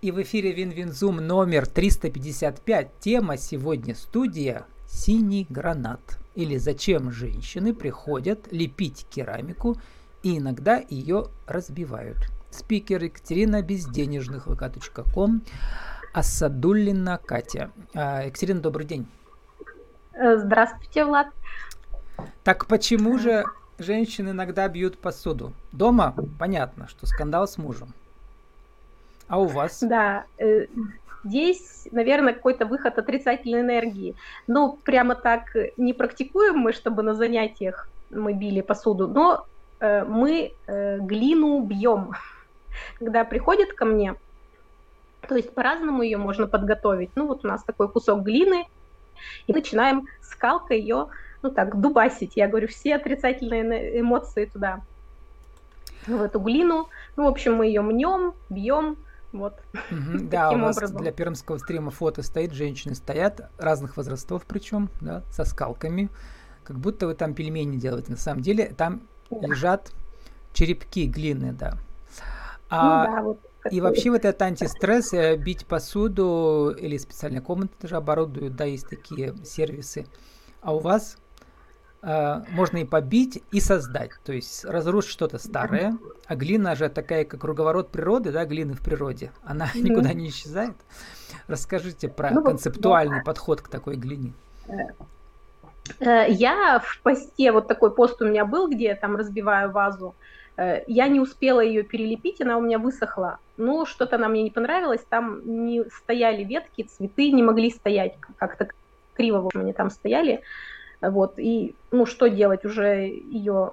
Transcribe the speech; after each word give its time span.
И 0.00 0.12
в 0.12 0.22
эфире 0.22 0.52
WinWinZoom 0.52 1.16
номер 1.16 1.66
355. 1.66 3.00
Тема 3.00 3.36
сегодня 3.36 3.96
студия 3.96 4.64
«Синий 4.86 5.44
гранат». 5.50 6.20
Или 6.36 6.56
«Зачем 6.56 7.10
женщины 7.10 7.74
приходят 7.74 8.46
лепить 8.52 9.06
керамику 9.10 9.76
и 10.22 10.38
иногда 10.38 10.80
ее 10.88 11.26
разбивают». 11.48 12.18
Спикер 12.50 13.02
Екатерина 13.02 13.60
Безденежных, 13.60 14.46
vk.com, 14.46 15.42
Асадуллина 16.14 17.18
Катя. 17.18 17.72
А, 17.92 18.22
Екатерина, 18.22 18.60
добрый 18.60 18.86
день. 18.86 19.08
Э, 20.12 20.36
здравствуйте, 20.36 21.06
Влад. 21.06 21.26
Так 22.44 22.66
почему 22.66 23.18
же 23.18 23.42
женщины 23.78 24.30
иногда 24.30 24.68
бьют 24.68 24.96
посуду? 24.98 25.54
Дома 25.72 26.14
понятно, 26.38 26.86
что 26.86 27.04
скандал 27.06 27.48
с 27.48 27.58
мужем. 27.58 27.92
А 29.28 29.38
у 29.38 29.46
вас? 29.46 29.80
Да, 29.88 30.24
э, 30.38 30.66
здесь, 31.24 31.88
наверное, 31.92 32.34
какой-то 32.34 32.66
выход 32.66 32.98
отрицательной 32.98 33.60
энергии. 33.60 34.14
Но 34.46 34.78
прямо 34.84 35.14
так 35.14 35.56
не 35.76 35.92
практикуем 35.92 36.58
мы, 36.58 36.72
чтобы 36.72 37.02
на 37.02 37.14
занятиях 37.14 37.88
мы 38.10 38.32
били 38.32 38.60
посуду, 38.60 39.06
но 39.08 39.46
э, 39.80 40.04
мы 40.04 40.52
э, 40.66 40.98
глину 40.98 41.60
бьем. 41.60 42.12
Когда 42.98 43.24
приходит 43.24 43.72
ко 43.72 43.84
мне, 43.84 44.14
то 45.28 45.36
есть 45.36 45.54
по-разному 45.54 46.02
ее 46.02 46.16
можно 46.16 46.46
подготовить. 46.46 47.10
Ну 47.14 47.26
вот 47.26 47.44
у 47.44 47.48
нас 47.48 47.62
такой 47.62 47.88
кусок 47.88 48.22
глины, 48.22 48.66
и 49.46 49.52
начинаем 49.52 50.06
скалкой 50.22 50.80
ее, 50.80 51.08
ну 51.42 51.50
так, 51.50 51.80
дубасить. 51.80 52.36
Я 52.36 52.48
говорю, 52.48 52.68
все 52.68 52.96
отрицательные 52.96 54.00
эмоции 54.00 54.46
туда, 54.46 54.80
в 56.06 56.22
эту 56.22 56.40
глину. 56.40 56.88
Ну, 57.16 57.24
в 57.24 57.28
общем, 57.28 57.56
мы 57.56 57.66
ее 57.66 57.82
мнем, 57.82 58.34
бьем, 58.48 58.96
вот. 59.32 59.54
Угу, 59.90 60.18
да, 60.30 60.50
у 60.50 60.58
вас 60.58 60.76
образом. 60.76 61.02
для 61.02 61.12
пермского 61.12 61.58
стрима 61.58 61.90
фото 61.90 62.22
стоит, 62.22 62.52
женщины 62.52 62.94
стоят, 62.94 63.50
разных 63.58 63.96
возрастов 63.96 64.44
причем, 64.46 64.90
да, 65.00 65.22
со 65.30 65.44
скалками, 65.44 66.10
как 66.64 66.78
будто 66.78 67.06
вы 67.06 67.14
там 67.14 67.34
пельмени 67.34 67.76
делаете. 67.76 68.12
На 68.12 68.18
самом 68.18 68.42
деле 68.42 68.66
там 68.76 69.02
да. 69.30 69.46
лежат 69.46 69.92
черепки 70.52 71.06
глины, 71.06 71.52
да. 71.52 71.78
А, 72.70 73.06
ну, 73.06 73.16
да 73.16 73.22
вот 73.22 73.40
и 73.70 73.80
вообще 73.80 74.10
вот 74.10 74.24
этот 74.24 74.40
антистресс, 74.42 75.12
э, 75.12 75.36
бить 75.36 75.66
посуду 75.66 76.74
или 76.78 76.96
специальные 76.96 77.40
комнаты 77.40 77.72
даже 77.80 77.96
оборудуют, 77.96 78.56
да, 78.56 78.64
есть 78.64 78.88
такие 78.88 79.34
сервисы. 79.44 80.06
А 80.60 80.74
у 80.74 80.78
вас 80.78 81.18
э, 82.02 82.42
можно 82.50 82.78
и 82.78 82.84
побить, 82.84 83.42
и 83.50 83.60
создать. 83.60 84.10
То 84.24 84.32
есть 84.32 84.64
разрушить 84.64 85.10
что-то 85.10 85.38
старое, 85.38 85.96
а 86.26 86.36
глина 86.36 86.74
же 86.74 86.88
такая, 86.88 87.24
как 87.24 87.40
круговорот 87.40 87.90
природы, 87.90 88.32
да, 88.32 88.44
глины 88.44 88.74
в 88.74 88.82
природе, 88.82 89.32
она 89.44 89.66
mm-hmm. 89.74 89.80
никуда 89.80 90.12
не 90.12 90.28
исчезает. 90.28 90.74
Расскажите 91.46 92.08
про 92.08 92.30
ну, 92.30 92.42
концептуальный 92.42 93.18
да. 93.18 93.24
подход 93.24 93.60
к 93.60 93.68
такой 93.68 93.96
глине. 93.96 94.32
Э, 96.00 96.26
я 96.28 96.80
в 96.84 97.00
посте, 97.02 97.52
вот 97.52 97.68
такой 97.68 97.94
пост 97.94 98.20
у 98.22 98.26
меня 98.26 98.44
был, 98.44 98.68
где 98.68 98.86
я 98.86 98.94
там 98.94 99.16
разбиваю 99.16 99.70
вазу, 99.70 100.14
э, 100.56 100.82
я 100.86 101.08
не 101.08 101.20
успела 101.20 101.60
ее 101.60 101.82
перелепить, 101.82 102.40
она 102.40 102.58
у 102.58 102.60
меня 102.60 102.78
высохла. 102.78 103.38
Ну, 103.56 103.86
что-то 103.86 104.16
она 104.16 104.28
мне 104.28 104.42
не 104.42 104.50
понравилось, 104.50 105.04
там 105.08 105.40
не 105.44 105.84
стояли 105.90 106.44
ветки, 106.44 106.82
цветы 106.82 107.30
не 107.32 107.42
могли 107.42 107.70
стоять, 107.70 108.14
как-то 108.36 108.68
криво 109.14 109.48
они 109.54 109.72
там 109.72 109.90
стояли. 109.90 110.42
Вот, 111.00 111.38
и, 111.38 111.74
ну, 111.90 112.06
что 112.06 112.28
делать, 112.28 112.64
уже 112.64 113.08
ее, 113.08 113.72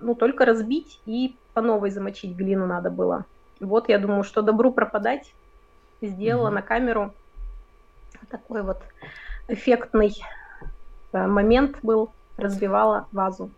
ну, 0.00 0.14
только 0.14 0.44
разбить 0.44 1.00
и 1.06 1.34
по 1.54 1.62
новой 1.62 1.90
замочить 1.90 2.36
глину 2.36 2.66
надо 2.66 2.90
было. 2.90 3.24
Вот, 3.60 3.88
я 3.88 3.98
думаю, 3.98 4.24
что 4.24 4.42
добру 4.42 4.72
пропадать. 4.72 5.32
Сделала 6.02 6.48
mm-hmm. 6.48 6.54
на 6.54 6.62
камеру 6.62 7.14
такой 8.28 8.62
вот 8.62 8.82
эффектный 9.48 10.12
э, 11.12 11.26
момент 11.26 11.78
был, 11.82 12.10
разбивала 12.36 13.08
вазу. 13.12 13.50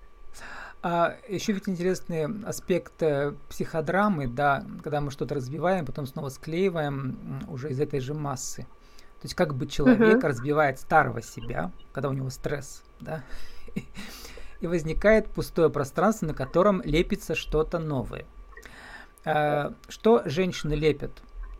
А 0.80 1.16
еще 1.28 1.52
ведь 1.52 1.68
интересный 1.68 2.26
аспект 2.46 3.02
э, 3.02 3.32
психодрамы, 3.48 4.28
да, 4.28 4.64
когда 4.84 5.00
мы 5.00 5.10
что-то 5.10 5.34
разбиваем, 5.34 5.84
потом 5.84 6.06
снова 6.06 6.28
склеиваем 6.28 7.18
уже 7.48 7.70
из 7.70 7.80
этой 7.80 7.98
же 7.98 8.14
массы. 8.14 8.66
То 9.20 9.24
есть 9.24 9.34
как 9.34 9.54
бы 9.54 9.66
человек 9.66 10.22
uh-huh. 10.22 10.28
разбивает 10.28 10.78
старого 10.78 11.22
себя, 11.22 11.72
когда 11.92 12.08
у 12.08 12.12
него 12.12 12.30
стресс, 12.30 12.84
да, 13.00 13.24
и 14.60 14.66
возникает 14.66 15.28
пустое 15.28 15.70
пространство, 15.70 16.26
на 16.26 16.34
котором 16.34 16.82
лепится 16.82 17.34
что-то 17.34 17.78
новое. 17.78 18.26
А, 19.24 19.72
что 19.88 20.22
женщины 20.24 20.74
лепят? 20.74 21.10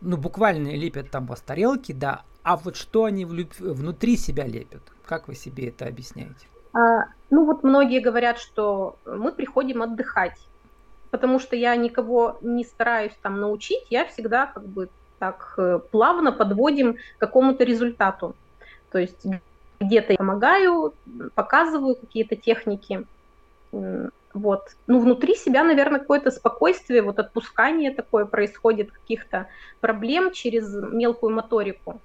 Ну, 0.01 0.15
буквально 0.15 0.69
лепят 0.69 1.11
там 1.11 1.25
вас 1.25 1.41
тарелки, 1.41 1.91
да, 1.91 2.23
а 2.43 2.55
вот 2.55 2.77
что 2.77 3.03
они 3.03 3.25
внутри 3.25 4.15
себя 4.15 4.45
лепят? 4.47 4.81
Как 5.05 5.27
вы 5.27 5.35
себе 5.35 5.67
это 5.67 5.85
объясняете? 5.85 6.47
А, 6.73 7.05
ну 7.29 7.45
вот 7.45 7.63
многие 7.63 7.99
говорят, 7.99 8.39
что 8.39 8.97
мы 9.05 9.31
приходим 9.31 9.81
отдыхать, 9.81 10.39
потому 11.11 11.39
что 11.39 11.55
я 11.55 11.75
никого 11.75 12.37
не 12.41 12.63
стараюсь 12.63 13.13
там 13.21 13.39
научить, 13.39 13.85
я 13.89 14.05
всегда 14.05 14.45
как 14.45 14.65
бы 14.65 14.89
так 15.19 15.53
э, 15.57 15.79
плавно 15.91 16.31
подводим 16.31 16.93
к 16.93 16.97
какому-то 17.19 17.63
результату. 17.63 18.35
То 18.91 18.99
есть 18.99 19.25
где-то 19.79 20.13
я 20.13 20.17
помогаю, 20.17 20.93
показываю 21.35 21.95
какие-то 21.95 22.35
техники. 22.35 23.05
Вот. 24.33 24.75
Ну, 24.87 24.99
внутри 24.99 25.35
себя, 25.35 25.63
наверное, 25.63 25.99
какое-то 25.99 26.31
спокойствие, 26.31 27.01
вот 27.01 27.19
отпускание 27.19 27.91
такое 27.91 28.25
происходит, 28.25 28.91
каких-то 28.91 29.47
проблем 29.79 30.31
через 30.31 30.73
мелкую 30.73 31.33
моторику. 31.35 31.99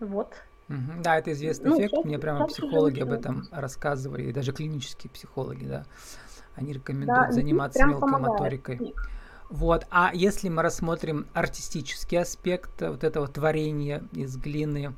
Вот. 0.00 0.32
Да, 0.68 1.18
это 1.18 1.32
известный 1.32 1.70
ну, 1.70 1.78
эффект. 1.78 2.04
Мне 2.04 2.18
прямо 2.18 2.46
психологи 2.46 3.00
об 3.00 3.12
этом 3.12 3.46
рассказывали, 3.50 4.24
и 4.24 4.32
даже 4.32 4.52
клинические 4.52 5.10
психологи, 5.10 5.64
да. 5.64 5.84
Они 6.54 6.72
рекомендуют 6.72 7.28
да, 7.28 7.32
заниматься 7.32 7.84
мелкой 7.86 8.00
помогает. 8.00 8.32
моторикой. 8.32 8.94
Вот. 9.52 9.86
А 9.90 10.10
если 10.14 10.48
мы 10.48 10.62
рассмотрим 10.62 11.26
артистический 11.34 12.18
аспект 12.18 12.80
вот 12.80 13.04
этого 13.04 13.28
творения 13.28 14.02
из 14.12 14.34
глины, 14.38 14.94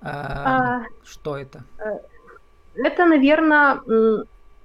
э, 0.00 0.06
а, 0.06 0.84
что 1.04 1.36
это? 1.36 1.64
Э, 1.78 1.98
это, 2.76 3.04
наверное, 3.04 3.80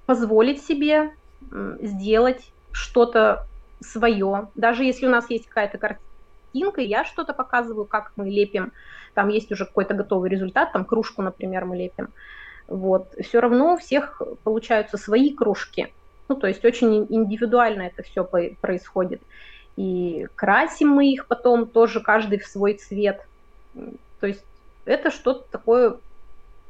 позволить 0.06 0.64
себе 0.64 1.12
сделать 1.82 2.50
что-то 2.72 3.46
свое. 3.80 4.48
Даже 4.54 4.84
если 4.84 5.06
у 5.06 5.10
нас 5.10 5.28
есть 5.28 5.46
какая-то 5.48 5.76
картинка, 5.76 6.80
я 6.80 7.04
что-то 7.04 7.34
показываю, 7.34 7.84
как 7.84 8.12
мы 8.16 8.30
лепим, 8.30 8.72
там 9.12 9.28
есть 9.28 9.52
уже 9.52 9.66
какой-то 9.66 9.92
готовый 9.92 10.30
результат, 10.30 10.72
там 10.72 10.86
кружку, 10.86 11.20
например, 11.20 11.66
мы 11.66 11.76
лепим. 11.76 12.08
Вот. 12.68 13.14
Все 13.22 13.40
равно 13.40 13.74
у 13.74 13.76
всех 13.76 14.22
получаются 14.44 14.96
свои 14.96 15.34
кружки. 15.34 15.92
Ну, 16.28 16.36
то 16.36 16.46
есть 16.46 16.64
очень 16.64 17.06
индивидуально 17.08 17.82
это 17.82 18.02
все 18.02 18.24
происходит. 18.24 19.22
И 19.76 20.26
красим 20.34 20.88
мы 20.88 21.12
их 21.12 21.26
потом 21.26 21.66
тоже 21.66 22.00
каждый 22.00 22.38
в 22.38 22.46
свой 22.46 22.74
цвет. 22.74 23.26
То 24.20 24.26
есть 24.26 24.44
это 24.86 25.10
что-то 25.10 25.46
такое 25.50 25.96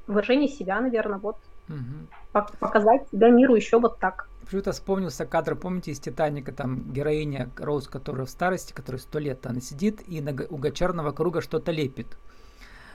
выражение 0.06 0.48
себя, 0.48 0.80
наверное, 0.80 1.18
вот 1.18 1.36
угу. 1.68 2.42
показать 2.58 3.08
себя 3.10 3.30
миру 3.30 3.54
еще 3.54 3.78
вот 3.78 3.98
так. 3.98 4.28
Почему-то 4.44 4.72
вспомнился 4.72 5.26
кадр, 5.26 5.56
помните, 5.56 5.90
из 5.90 5.98
«Титаника», 5.98 6.52
там 6.52 6.92
героиня 6.92 7.50
Роуз, 7.56 7.88
которая 7.88 8.26
в 8.26 8.30
старости, 8.30 8.72
которая 8.72 9.00
сто 9.00 9.18
лет, 9.18 9.44
она 9.44 9.60
сидит 9.60 10.02
и 10.06 10.20
на, 10.20 10.30
у 10.48 10.56
гончарного 10.56 11.10
круга 11.10 11.40
что-то 11.40 11.72
лепит. 11.72 12.16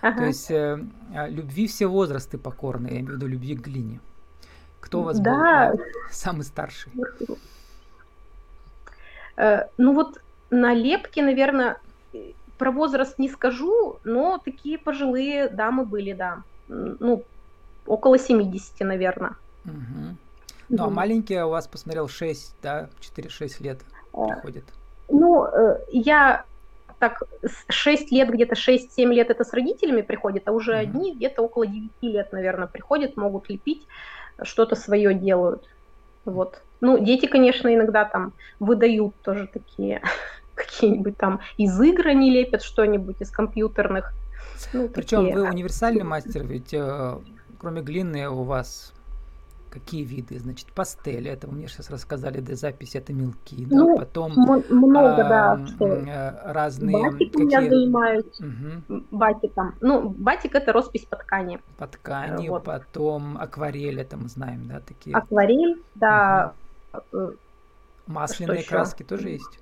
Ага. 0.02 0.18
То 0.18 0.26
есть 0.26 0.50
э, 0.50 0.80
а, 1.14 1.28
любви 1.28 1.68
все 1.68 1.88
возрасты 1.88 2.38
покорны, 2.38 2.88
я 2.88 3.00
имею 3.00 3.08
в 3.08 3.16
виду 3.16 3.28
любви 3.28 3.56
к 3.56 3.62
глине. 3.62 4.00
Кто 4.82 5.00
у 5.00 5.04
вас 5.04 5.20
да. 5.20 5.72
был 5.72 5.80
э, 5.80 5.86
самый 6.10 6.44
старший? 6.44 6.92
Э, 9.38 9.68
ну 9.78 9.94
вот 9.94 10.20
на 10.50 10.74
лепке, 10.74 11.22
наверное, 11.22 11.78
про 12.58 12.72
возраст 12.72 13.18
не 13.18 13.30
скажу, 13.30 14.00
но 14.04 14.40
такие 14.44 14.78
пожилые 14.78 15.48
дамы 15.48 15.86
были, 15.86 16.14
да. 16.14 16.44
Ну, 16.68 17.24
около 17.86 18.18
70, 18.18 18.80
наверное. 18.82 19.36
Угу. 19.66 20.16
Ну, 20.70 20.84
а 20.84 20.90
маленькие 20.90 21.46
у 21.46 21.50
вас 21.50 21.68
посмотрел 21.68 22.08
6, 22.08 22.56
да, 22.62 22.90
4-6 23.16 23.64
лет 23.64 23.80
э, 24.14 24.28
приходит. 24.28 24.66
Ну, 25.10 25.48
я 25.92 26.46
так 27.00 27.24
6 27.70 28.12
лет, 28.12 28.30
где-то 28.30 28.56
6-7 28.56 29.06
лет 29.12 29.30
это 29.30 29.44
с 29.44 29.54
родителями 29.54 30.02
приходит, 30.02 30.48
а 30.48 30.52
уже 30.52 30.74
mm 30.74 30.80
одни 30.80 31.16
где-то 31.16 31.42
около 31.42 31.66
9 31.68 31.92
лет, 32.02 32.32
наверное, 32.32 32.68
приходят, 32.68 33.18
могут 33.18 33.50
лепить 33.50 33.88
что-то 34.44 34.76
свое 34.76 35.14
делают. 35.14 35.68
Вот. 36.26 36.62
Ну, 36.82 36.98
дети, 37.04 37.26
конечно, 37.26 37.74
иногда 37.74 38.06
там 38.06 38.34
выдают 38.60 39.16
тоже 39.22 39.48
такие 39.48 40.02
какие-нибудь 40.56 41.18
там 41.18 41.42
из 41.58 41.80
игр 41.80 42.08
они 42.08 42.32
лепят 42.32 42.62
что-нибудь 42.64 43.18
из 43.20 43.30
компьютерных. 43.32 44.14
Ну, 44.74 44.90
Причем 44.90 45.26
такие. 45.26 45.36
вы 45.36 45.50
универсальный 45.50 46.04
мастер, 46.04 46.44
ведь 46.44 46.74
э, 46.74 47.18
кроме 47.60 47.82
глины 47.82 48.30
у 48.30 48.44
вас 48.44 48.94
Какие 49.72 50.04
виды? 50.04 50.38
Значит, 50.38 50.74
пастели, 50.74 51.32
это 51.32 51.48
вы 51.48 51.54
мне 51.54 51.68
сейчас 51.70 51.90
рассказали 51.90 52.42
до 52.42 52.56
записи, 52.56 52.98
это 52.98 53.14
мелки, 53.14 53.66
ну, 53.70 53.96
да, 53.96 54.02
потом 54.02 54.34
много, 54.70 55.26
а, 55.26 55.30
да, 55.58 55.66
что 55.66 55.88
э, 55.88 56.52
разные... 56.52 57.10
Батиком 57.10 57.48
какие... 57.48 57.52
я 57.52 57.70
занимаюсь, 57.70 58.40
угу. 58.40 59.04
батиком. 59.12 59.76
Ну, 59.80 60.10
батик 60.10 60.56
это 60.56 60.74
роспись 60.74 61.06
по 61.06 61.16
ткани. 61.16 61.62
По 61.78 61.88
ткани, 61.88 62.50
вот. 62.50 62.66
потом 62.66 63.38
акварель, 63.38 64.02
это 64.02 64.18
мы 64.18 64.28
знаем, 64.28 64.68
да, 64.68 64.82
такие. 64.82 65.16
Акварель, 65.16 65.82
да. 65.96 66.52
Угу. 67.14 67.36
Масляные 68.08 68.64
краски 68.64 69.04
тоже 69.04 69.30
есть? 69.30 69.60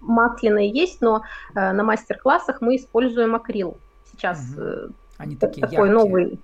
Масляные 0.00 0.68
есть, 0.68 1.00
но 1.00 1.22
э, 1.54 1.72
на 1.72 1.84
мастер-классах 1.84 2.60
мы 2.60 2.74
используем 2.74 3.36
акрил. 3.36 3.76
Сейчас 4.10 4.44
угу. 4.56 4.92
Они 5.22 5.36
такие 5.36 5.64
такой 5.64 5.88
яркие. 5.88 5.92
новый 5.92 6.40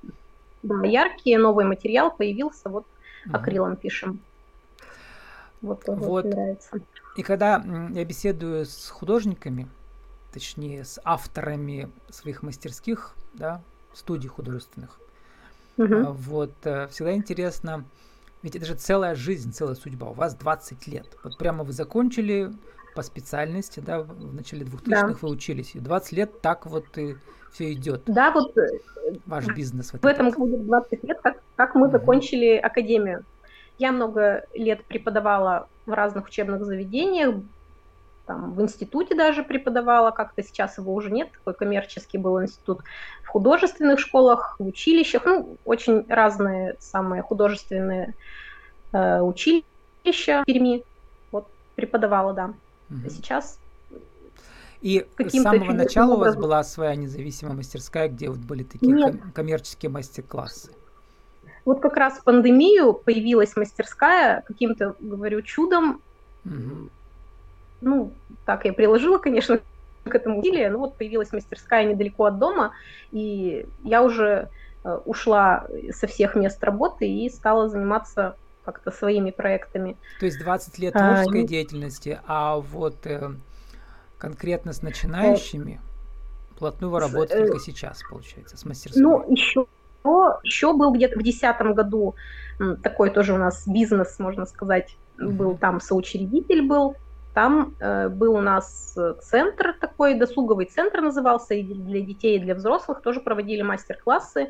да, 0.62 0.87
яркий 0.87 1.37
новый 1.37 1.64
материал 1.64 2.10
появился, 2.10 2.69
вот 2.69 2.87
угу. 3.26 3.37
акрилом 3.37 3.76
пишем. 3.76 4.20
Вот, 5.60 5.82
вот. 5.87 6.25
нравится. 6.25 6.81
И 7.16 7.22
когда 7.22 7.62
я 7.90 8.05
беседую 8.05 8.64
с 8.64 8.88
художниками, 8.90 9.69
точнее 10.32 10.84
с 10.84 11.00
авторами 11.05 11.90
своих 12.10 12.43
мастерских, 12.43 13.14
да, 13.34 13.60
студий 13.93 14.28
художественных, 14.28 15.00
угу. 15.76 16.12
вот 16.12 16.55
э, 16.64 16.87
всегда 16.88 17.14
интересно, 17.14 17.84
ведь 18.43 18.55
это 18.55 18.66
же 18.66 18.75
целая 18.75 19.16
жизнь, 19.16 19.52
целая 19.52 19.75
судьба. 19.75 20.10
У 20.10 20.12
вас 20.12 20.34
20 20.37 20.87
лет. 20.87 21.06
Вот 21.25 21.38
прямо 21.38 21.64
вы 21.64 21.72
закончили 21.72 22.52
по 22.98 23.02
специальности, 23.04 23.78
да, 23.78 24.00
в 24.00 24.34
начале 24.34 24.64
2000-х 24.64 25.06
да. 25.06 25.16
вы 25.22 25.28
учились, 25.28 25.76
и 25.76 25.78
20 25.78 26.12
лет 26.14 26.40
так 26.40 26.66
вот 26.66 26.98
и 26.98 27.14
все 27.52 27.72
идет. 27.72 28.02
Да, 28.06 28.32
вот 28.32 28.58
э, 28.58 28.66
ваш 29.24 29.46
бизнес. 29.54 29.92
В, 29.92 30.00
в 30.00 30.04
этом 30.04 30.30
году 30.30 30.56
20 30.56 31.04
лет, 31.04 31.20
как, 31.22 31.36
как 31.54 31.76
мы 31.76 31.86
угу. 31.86 31.92
закончили 31.92 32.56
академию. 32.56 33.24
Я 33.78 33.92
много 33.92 34.46
лет 34.52 34.84
преподавала 34.84 35.68
в 35.86 35.92
разных 35.92 36.26
учебных 36.26 36.64
заведениях, 36.64 37.36
там, 38.26 38.52
в 38.52 38.60
институте 38.60 39.14
даже 39.14 39.44
преподавала, 39.44 40.10
как-то 40.10 40.42
сейчас 40.42 40.76
его 40.76 40.92
уже 40.92 41.12
нет, 41.12 41.30
такой 41.30 41.54
коммерческий 41.54 42.18
был 42.18 42.42
институт, 42.42 42.80
в 43.22 43.28
художественных 43.28 44.00
школах, 44.00 44.56
в 44.58 44.66
училищах, 44.66 45.24
ну, 45.24 45.56
очень 45.64 46.04
разные 46.08 46.74
самые 46.80 47.22
художественные 47.22 48.14
э, 48.90 49.20
училища 49.20 50.42
в 50.42 50.46
Перми, 50.46 50.82
вот, 51.30 51.46
преподавала, 51.76 52.32
да. 52.32 52.54
Угу. 52.90 53.11
Сейчас 53.11 53.58
и 54.81 55.06
с 55.19 55.43
самого 55.43 55.73
начала 55.73 56.14
у 56.14 56.19
вас 56.19 56.37
была 56.37 56.62
своя 56.62 56.94
независимая 56.94 57.55
мастерская, 57.55 58.08
где 58.08 58.29
вот 58.29 58.38
были 58.38 58.62
такие 58.62 58.93
Нет. 58.93 59.17
коммерческие 59.35 59.90
мастер-классы? 59.90 60.70
Вот 61.64 61.81
как 61.81 61.96
раз 61.96 62.19
в 62.19 62.25
пандемию 62.25 62.94
появилась 62.94 63.56
мастерская, 63.56 64.43
каким-то, 64.46 64.94
говорю, 65.00 65.43
чудом. 65.43 66.00
Угу. 66.44 66.88
Ну, 67.81 68.12
так 68.46 68.64
я 68.64 68.73
приложила, 68.73 69.19
конечно, 69.19 69.61
к 70.05 70.14
этому 70.14 70.41
усилия, 70.41 70.70
но 70.70 70.79
вот 70.79 70.96
появилась 70.96 71.32
мастерская 71.32 71.84
недалеко 71.84 72.26
от 72.26 72.38
дома, 72.38 72.73
и 73.11 73.67
я 73.84 74.02
уже 74.02 74.49
э, 74.84 75.00
ушла 75.05 75.67
со 75.91 76.06
всех 76.06 76.37
мест 76.37 76.62
работы 76.62 77.06
и 77.06 77.29
стала 77.29 77.69
заниматься 77.69 78.37
как-то 78.73 78.91
своими 78.91 79.31
проектами. 79.31 79.97
То 80.20 80.26
есть 80.26 80.38
20 80.38 80.79
лет 80.79 80.93
творческой 80.93 81.44
а, 81.44 81.47
деятельности, 81.47 82.20
а 82.26 82.56
вот 82.56 83.06
э, 83.06 83.31
конкретно 84.19 84.75
с 84.75 84.82
начинающими 84.82 85.81
плотную 86.59 86.91
вы 86.91 87.00
работаете 87.00 87.47
только 87.47 87.61
сейчас, 87.61 88.03
получается, 88.11 88.59
с 88.59 88.67
мастерской? 88.67 89.03
Ну, 89.03 89.25
еще, 89.31 89.65
еще 90.43 90.75
был 90.75 90.93
где-то 90.93 91.15
в 91.19 91.23
2010 91.23 91.75
году 91.75 92.15
такой 92.82 93.09
тоже 93.11 93.32
у 93.32 93.38
нас 93.38 93.67
бизнес, 93.67 94.19
можно 94.19 94.44
сказать, 94.44 94.99
был 95.17 95.56
там 95.56 95.81
соучредитель 95.81 96.67
был, 96.69 96.94
там 97.32 97.75
э, 97.81 98.09
был 98.09 98.35
у 98.35 98.41
нас 98.43 98.94
центр 99.23 99.75
такой, 99.81 100.15
досуговый 100.15 100.67
центр 100.67 101.00
назывался, 101.00 101.55
и 101.55 101.62
для 101.62 102.00
детей, 102.00 102.37
и 102.37 102.41
для 102.41 102.55
взрослых 102.55 103.00
тоже 103.00 103.20
проводили 103.20 103.62
мастер-классы. 103.62 104.49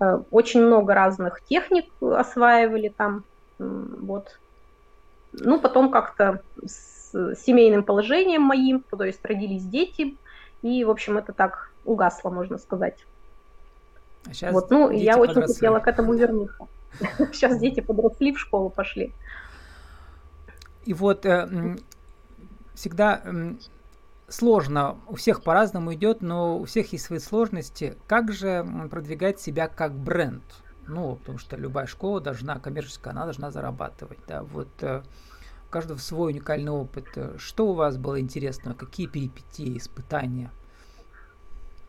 Э, 0.00 0.18
очень 0.30 0.64
много 0.64 0.94
разных 0.94 1.42
техник 1.44 1.86
осваивали 2.00 2.88
там. 2.88 3.24
Вот. 3.58 4.38
Ну, 5.32 5.60
потом 5.60 5.90
как-то 5.90 6.42
семейным 6.64 7.82
положением 7.82 8.42
моим, 8.42 8.80
то 8.80 9.04
есть 9.04 9.24
родились 9.24 9.64
дети, 9.64 10.16
и, 10.62 10.84
в 10.84 10.90
общем, 10.90 11.18
это 11.18 11.32
так 11.32 11.70
угасло, 11.84 12.30
можно 12.30 12.58
сказать. 12.58 13.04
А 14.26 14.32
сейчас 14.32 14.52
вот, 14.52 14.70
ну, 14.70 14.90
я 14.90 15.16
подросли. 15.16 15.42
очень 15.42 15.54
хотела 15.54 15.78
к 15.80 15.88
этому 15.88 16.14
вернуться. 16.14 16.68
Сейчас 17.32 17.58
дети 17.58 17.80
подросли, 17.80 18.32
в 18.32 18.38
школу 18.38 18.70
пошли. 18.70 19.12
И 20.84 20.94
вот 20.94 21.26
э, 21.26 21.76
всегда 22.74 23.22
сложно, 24.28 24.96
у 25.08 25.16
всех 25.16 25.42
по-разному 25.42 25.94
идет, 25.94 26.22
но 26.22 26.58
у 26.58 26.64
всех 26.64 26.92
есть 26.92 27.04
свои 27.04 27.18
сложности. 27.18 27.96
Как 28.06 28.32
же 28.32 28.66
продвигать 28.90 29.40
себя 29.40 29.68
как 29.68 29.92
бренд? 29.92 30.42
Ну, 30.86 31.16
потому 31.16 31.38
что 31.38 31.56
любая 31.56 31.86
школа 31.86 32.20
должна, 32.20 32.58
коммерческая, 32.58 33.12
она 33.12 33.24
должна 33.24 33.50
зарабатывать, 33.50 34.18
да, 34.26 34.42
вот 34.42 34.68
э, 34.80 35.02
каждого 35.70 35.98
свой 35.98 36.32
уникальный 36.32 36.72
опыт. 36.72 37.06
Что 37.38 37.68
у 37.68 37.72
вас 37.72 37.96
было 37.96 38.20
интересного? 38.20 38.74
Какие 38.74 39.06
перипетии, 39.06 39.78
испытания 39.78 40.50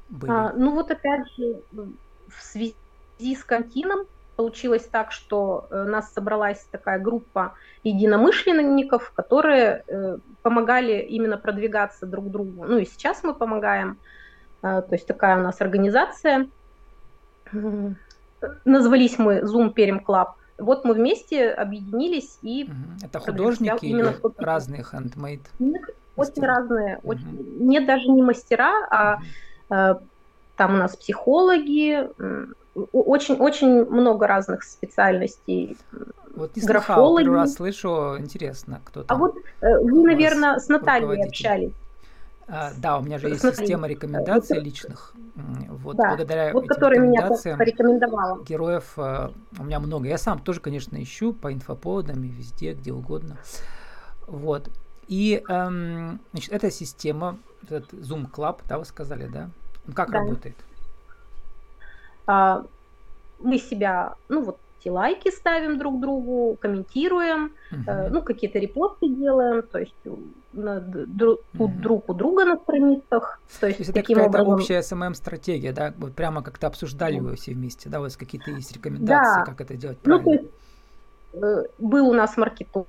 были? 0.10 0.32
А, 0.32 0.54
ну 0.54 0.72
вот 0.72 0.92
опять 0.92 1.28
же, 1.36 1.62
в 1.72 2.42
связи 2.42 2.76
с 3.20 3.44
карантином 3.44 4.06
получилось 4.36 4.88
так, 4.92 5.12
что 5.12 5.68
у 5.70 5.74
э, 5.74 5.84
нас 5.84 6.12
собралась 6.12 6.66
такая 6.72 7.00
группа 7.00 7.54
единомышленников, 7.84 9.12
которые 9.12 9.84
э, 9.88 10.18
помогали 10.42 11.02
именно 11.02 11.38
продвигаться 11.38 12.06
друг 12.06 12.32
другу. 12.32 12.66
Ну 12.66 12.78
и 12.78 12.86
сейчас 12.86 13.24
мы 13.24 13.34
помогаем. 13.34 13.98
Э, 14.62 14.82
то 14.82 14.90
есть 14.92 15.06
такая 15.06 15.38
у 15.40 15.44
нас 15.44 15.62
организация. 15.62 16.48
Назвались 18.66 19.18
мы 19.18 19.40
Zoom 19.40 19.74
Перим 19.74 20.00
Club 20.00 20.28
вот 20.58 20.86
мы 20.86 20.94
вместе 20.94 21.50
объединились 21.50 22.38
и... 22.42 22.70
Это 23.02 23.20
художники 23.20 23.86
именно 23.86 24.14
разные? 24.38 24.84
Нет, 25.60 25.82
очень 26.16 26.44
разные. 26.44 26.98
Угу. 26.98 27.10
Очень... 27.10 27.58
Нет 27.60 27.86
даже 27.86 28.08
не 28.10 28.22
мастера, 28.22 28.74
а 28.90 29.18
угу. 29.70 30.02
там 30.56 30.76
у 30.76 30.78
нас 30.78 30.96
психологи, 30.96 32.08
очень, 32.92 33.36
очень 33.36 33.86
много 33.86 34.28
разных 34.28 34.64
специальностей. 34.64 35.78
Вот 36.36 36.56
не 36.56 36.62
слыхал, 36.62 37.18
первый 37.18 37.36
раз 37.36 37.54
слышу, 37.54 38.18
интересно, 38.18 38.82
кто 38.84 39.02
а 39.02 39.04
там. 39.04 39.18
А 39.18 39.20
вот 39.20 39.36
э, 39.62 39.80
вы, 39.80 40.04
наверное, 40.04 40.58
с 40.58 40.68
Натальей 40.68 41.24
общались. 41.24 41.74
А, 42.48 42.72
да, 42.78 42.98
у 42.98 43.02
меня 43.02 43.20
же 43.20 43.30
есть 43.30 43.42
система 43.42 43.88
рекомендаций 43.88 44.58
вот, 44.58 44.66
личных. 44.66 45.14
Вот 45.36 45.96
да, 45.96 46.10
благодаря 46.10 46.52
вот 46.52 46.66
этим 46.66 46.88
рекомендациям 46.90 47.58
меня 47.58 47.66
порекомендовала. 47.66 48.44
героев 48.44 48.94
э, 48.98 49.30
у 49.58 49.64
меня 49.64 49.80
много. 49.80 50.08
Я 50.08 50.18
сам 50.18 50.40
тоже, 50.40 50.60
конечно, 50.60 51.02
ищу 51.02 51.34
по 51.34 51.54
инфоповодам 51.54 52.24
и 52.24 52.28
везде, 52.28 52.74
где 52.74 52.92
угодно. 52.92 53.38
Вот. 54.28 54.70
И 55.08 55.44
эм, 55.48 56.20
значит, 56.32 56.52
эта 56.52 56.70
система, 56.70 57.38
этот 57.64 57.94
Zoom 57.94 58.30
Club, 58.30 58.60
да, 58.68 58.78
вы 58.78 58.86
сказали, 58.86 59.28
да? 59.28 59.50
Он 59.88 59.94
как 59.94 60.12
да. 60.12 60.20
работает? 60.20 60.56
А, 62.26 62.64
мы 63.40 63.58
себя, 63.58 64.16
ну 64.30 64.44
вот 64.44 64.60
эти 64.84 64.90
лайки 64.90 65.32
ставим 65.32 65.78
друг 65.78 66.00
другу, 66.00 66.58
комментируем, 66.60 67.54
угу. 67.72 67.82
э, 67.88 68.10
ну, 68.10 68.22
какие-то 68.22 68.60
репосты 68.60 69.08
делаем, 69.08 69.64
то 69.64 69.80
есть 69.80 69.96
на, 70.54 70.80
друг, 70.80 71.40
угу. 71.58 71.72
друг 71.80 72.10
у 72.10 72.14
друга 72.14 72.46
на 72.46 72.58
страницах. 72.58 73.40
То 73.60 73.68
есть, 73.68 73.78
то 73.78 73.82
есть 73.82 73.90
это 73.90 74.02
какая-то 74.02 74.30
образом... 74.30 74.54
общая 74.54 74.80
SMM-стратегия, 74.80 75.72
да? 75.72 75.94
Вот 75.98 76.14
прямо 76.14 76.44
как-то 76.44 76.68
обсуждали 76.68 77.20
вы 77.20 77.36
все 77.36 77.54
вместе, 77.54 77.90
да? 77.90 78.00
У 78.00 78.04
вас 78.04 78.18
какие-то 78.18 78.52
есть 78.52 78.72
рекомендации, 78.74 79.40
да. 79.40 79.46
как 79.46 79.62
это 79.62 79.76
делать 79.76 80.00
правильно? 80.00 80.24
Ну, 80.26 80.38
то 80.38 80.44
есть, 80.44 80.54
э, 81.34 81.64
был 81.80 82.10
у 82.10 82.14
нас 82.14 82.38
маркетолог 82.38 82.88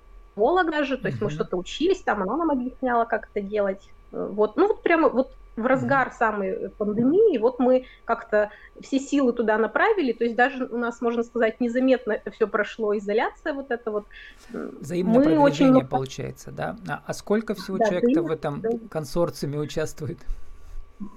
даже, 0.71 0.99
то 0.99 1.09
есть 1.09 1.19
угу. 1.19 1.27
мы 1.27 1.31
что-то 1.31 1.57
учились 1.57 2.03
там, 2.03 2.23
она 2.23 2.37
нам 2.37 2.51
объясняла, 2.51 3.05
как 3.05 3.29
это 3.33 3.41
делать. 3.41 3.89
Э, 4.13 4.29
вот, 4.31 4.57
ну 4.57 4.69
вот 4.69 4.83
прямо 4.83 5.09
вот 5.09 5.33
в 5.57 5.67
разгар 5.67 6.13
самой 6.13 6.71
пандемии, 6.71 7.39
вот 7.39 7.59
мы 7.59 7.87
как-то 8.05 8.51
все 8.81 8.99
силы 8.99 9.33
туда 9.33 9.57
направили, 9.59 10.13
то 10.13 10.25
есть 10.25 10.37
даже 10.37 10.67
у 10.67 10.77
нас, 10.77 11.01
можно 11.01 11.23
сказать, 11.23 11.61
незаметно 11.61 12.13
это 12.13 12.31
все 12.31 12.47
прошло, 12.49 12.97
изоляция 12.97 13.53
вот 13.53 13.71
это 13.71 13.91
вот. 13.91 14.07
Взаимное 14.53 15.15
мы 15.15 15.23
продвижение 15.25 15.77
очень... 15.77 15.89
получается, 15.89 16.51
да? 16.51 16.77
А, 16.89 17.03
а 17.07 17.15
сколько 17.15 17.55
всего 17.55 17.79
да, 17.79 17.87
человек-то 17.87 18.23
в 18.23 18.31
этом 18.31 18.63
консорциуме 18.89 19.59
участвует? 19.59 20.19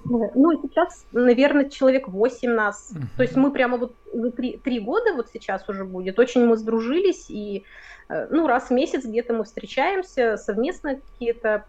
Ну, 0.06 0.62
сейчас, 0.62 1.06
наверное, 1.12 1.70
человек 1.70 2.08
8 2.08 2.50
нас. 2.50 2.92
Uh-huh. 2.94 3.06
То 3.18 3.24
есть 3.24 3.36
мы 3.36 3.52
прямо 3.52 3.78
вот 3.78 3.96
за 4.14 4.32
три, 4.32 4.58
три 4.58 4.80
года 4.80 5.14
вот 5.14 5.30
сейчас 5.32 5.68
уже 5.70 5.86
будет. 5.86 6.20
Очень 6.20 6.46
мы 6.46 6.58
сдружились, 6.58 7.30
и 7.30 7.66
э, 8.10 8.28
ну, 8.30 8.48
раз 8.48 8.70
в 8.70 8.74
месяц 8.74 9.06
где-то 9.06 9.34
мы 9.34 9.44
встречаемся, 9.44 10.38
совместно 10.38 10.96
какие-то 10.96 11.66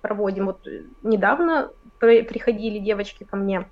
проводим. 0.00 0.46
Вот 0.46 0.66
недавно 1.02 1.70
приходили 1.98 2.78
девочки 2.78 3.24
ко 3.24 3.36
мне, 3.36 3.68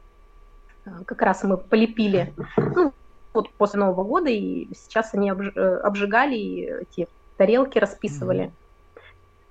э, 0.84 0.90
как 1.06 1.22
раз 1.22 1.42
мы 1.44 1.56
полепили, 1.56 2.32
ну, 2.56 2.92
вот 3.32 3.50
после 3.52 3.80
Нового 3.80 4.04
года, 4.04 4.30
и 4.30 4.68
сейчас 4.74 5.14
они 5.14 5.30
э, 5.30 5.34
обжигали 5.34 6.82
эти 6.82 7.08
тарелки, 7.36 7.78
расписывали. 7.78 8.52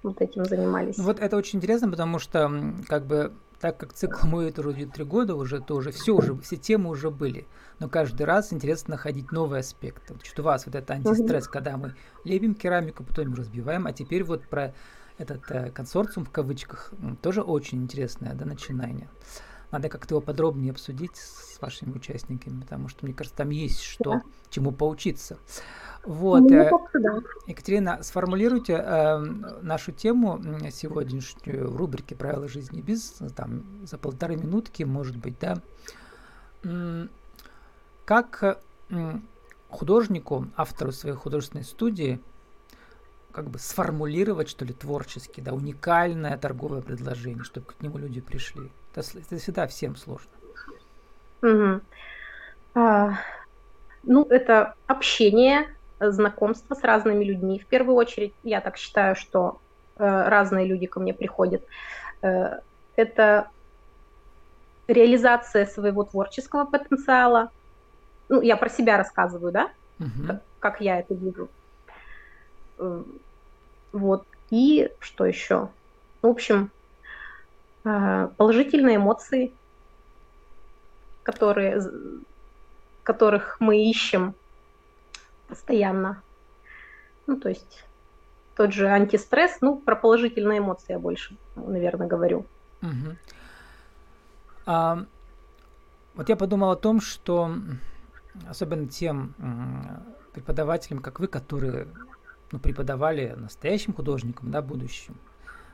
Вот 0.03 0.21
этим 0.21 0.45
занимались. 0.45 0.97
Ну, 0.97 1.03
вот 1.03 1.19
это 1.19 1.35
очень 1.35 1.59
интересно, 1.59 1.89
потому 1.89 2.19
что 2.19 2.73
как 2.87 3.05
бы 3.05 3.33
так 3.59 3.77
как 3.77 3.93
цикл 3.93 4.25
мой 4.25 4.49
это 4.49 4.61
уже 4.61 4.85
три 4.85 5.03
года 5.03 5.35
уже, 5.35 5.59
то 5.59 5.75
уже 5.75 5.91
все 5.91 6.15
уже, 6.15 6.37
все 6.37 6.55
темы 6.55 6.89
уже 6.89 7.11
были. 7.11 7.45
Но 7.79 7.89
каждый 7.89 8.23
раз 8.23 8.53
интересно 8.53 8.91
находить 8.91 9.31
новые 9.31 9.59
аспекты. 9.59 10.13
Вот 10.13 10.39
у 10.39 10.41
вас 10.41 10.65
вот 10.65 10.75
это 10.75 10.93
антистресс, 10.93 11.45
mm-hmm. 11.45 11.51
когда 11.51 11.77
мы 11.77 11.95
лепим 12.23 12.55
керамику, 12.55 13.03
потом 13.03 13.33
разбиваем, 13.33 13.85
а 13.85 13.93
теперь 13.93 14.23
вот 14.23 14.47
про 14.47 14.73
этот 15.17 15.51
э, 15.51 15.71
консорциум 15.71 16.25
в 16.25 16.31
кавычках 16.31 16.93
тоже 17.21 17.41
очень 17.41 17.83
интересное 17.83 18.33
да, 18.33 18.45
начинание. 18.45 19.09
Надо 19.71 19.89
как-то 19.89 20.15
его 20.15 20.21
подробнее 20.21 20.71
обсудить 20.71 21.15
с 21.15 21.61
вашими 21.61 21.91
участниками, 21.91 22.61
потому 22.61 22.87
что, 22.87 23.05
мне 23.05 23.13
кажется, 23.13 23.37
там 23.37 23.49
есть 23.49 23.81
что, 23.81 24.13
да. 24.13 24.21
чему 24.49 24.71
поучиться. 24.71 25.37
Вот, 26.03 26.41
ну, 26.41 26.49
да. 26.49 27.19
Екатерина, 27.45 28.01
сформулируйте 28.01 28.73
э, 28.73 29.17
нашу 29.61 29.91
тему 29.91 30.41
сегодняшнюю 30.71 31.69
в 31.69 31.75
рубрике 31.75 32.15
«Правила 32.15 32.47
жизни 32.47 32.81
без 32.81 33.21
там, 33.35 33.63
за 33.85 33.97
полторы 33.97 34.37
минутки, 34.37 34.83
может 34.83 35.17
быть, 35.17 35.35
да. 35.39 35.61
Как 38.05 38.61
художнику, 39.69 40.47
автору 40.55 40.91
своей 40.91 41.15
художественной 41.15 41.63
студии, 41.63 42.19
как 43.31 43.49
бы 43.49 43.59
сформулировать, 43.59 44.49
что 44.49 44.65
ли, 44.65 44.73
творчески, 44.73 45.41
да, 45.41 45.53
уникальное 45.53 46.37
торговое 46.37 46.81
предложение, 46.81 47.43
чтобы 47.43 47.67
к 47.67 47.81
нему 47.81 47.97
люди 47.97 48.21
пришли. 48.21 48.71
Это, 48.93 49.05
это 49.17 49.37
всегда 49.37 49.67
всем 49.67 49.95
сложно. 49.95 50.31
Угу. 51.41 51.81
А, 52.75 53.13
ну, 54.03 54.25
это 54.29 54.75
общение, 54.87 55.67
знакомство 55.99 56.75
с 56.75 56.83
разными 56.83 57.23
людьми. 57.23 57.59
В 57.59 57.65
первую 57.65 57.95
очередь, 57.95 58.33
я 58.43 58.61
так 58.61 58.77
считаю, 58.77 59.15
что 59.15 59.59
э, 59.97 60.05
разные 60.05 60.65
люди 60.65 60.87
ко 60.87 60.99
мне 60.99 61.13
приходят. 61.13 61.63
Э, 62.21 62.59
это 62.95 63.49
реализация 64.87 65.65
своего 65.65 66.03
творческого 66.03 66.65
потенциала. 66.65 67.51
Ну, 68.29 68.41
я 68.41 68.57
про 68.57 68.69
себя 68.69 68.97
рассказываю, 68.97 69.51
да, 69.51 69.69
угу. 69.99 70.27
как, 70.27 70.41
как 70.59 70.81
я 70.81 70.99
это 70.99 71.13
вижу. 71.13 71.49
Э, 72.77 73.03
вот. 73.91 74.25
И 74.51 74.91
что 74.99 75.25
еще? 75.25 75.69
В 76.21 76.27
общем, 76.27 76.71
положительные 77.83 78.97
эмоции, 78.97 79.53
которые, 81.23 81.81
которых 83.03 83.59
мы 83.59 83.89
ищем 83.89 84.35
постоянно. 85.47 86.21
Ну, 87.27 87.39
то 87.39 87.49
есть 87.49 87.85
тот 88.55 88.73
же 88.73 88.87
антистресс, 88.87 89.59
ну, 89.61 89.77
про 89.77 89.95
положительные 89.95 90.59
эмоции 90.59 90.93
я 90.93 90.99
больше, 90.99 91.37
наверное, 91.55 92.07
говорю. 92.07 92.45
Угу. 92.81 93.15
А, 94.65 95.05
вот 96.15 96.29
я 96.29 96.35
подумал 96.35 96.71
о 96.71 96.75
том, 96.75 97.01
что 97.01 97.55
особенно 98.47 98.87
тем 98.87 99.33
преподавателям, 100.33 101.01
как 101.01 101.19
вы, 101.19 101.27
которые 101.27 101.87
ну, 102.51 102.59
преподавали 102.59 103.33
настоящим 103.37 103.93
художникам, 103.93 104.51
да, 104.51 104.61
будущим, 104.61 105.15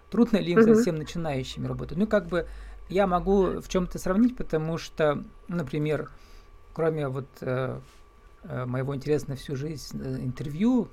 трудно 0.09 0.37
ли 0.37 0.53
им 0.53 0.59
угу. 0.59 0.75
совсем 0.75 0.95
начинающими 0.95 1.67
работать? 1.67 1.97
Ну, 1.97 2.07
как 2.07 2.27
бы 2.27 2.47
я 2.89 3.07
могу 3.07 3.61
в 3.61 3.67
чем-то 3.67 3.99
сравнить, 3.99 4.35
потому 4.35 4.77
что, 4.77 5.23
например, 5.47 6.11
кроме 6.73 7.07
вот 7.07 7.27
э, 7.41 7.79
Э, 8.47 8.65
моего 8.65 8.95
интереса 8.95 9.29
на 9.29 9.35
всю 9.35 9.55
жизнь 9.55 9.99
э, 10.01 10.17
интервью. 10.19 10.87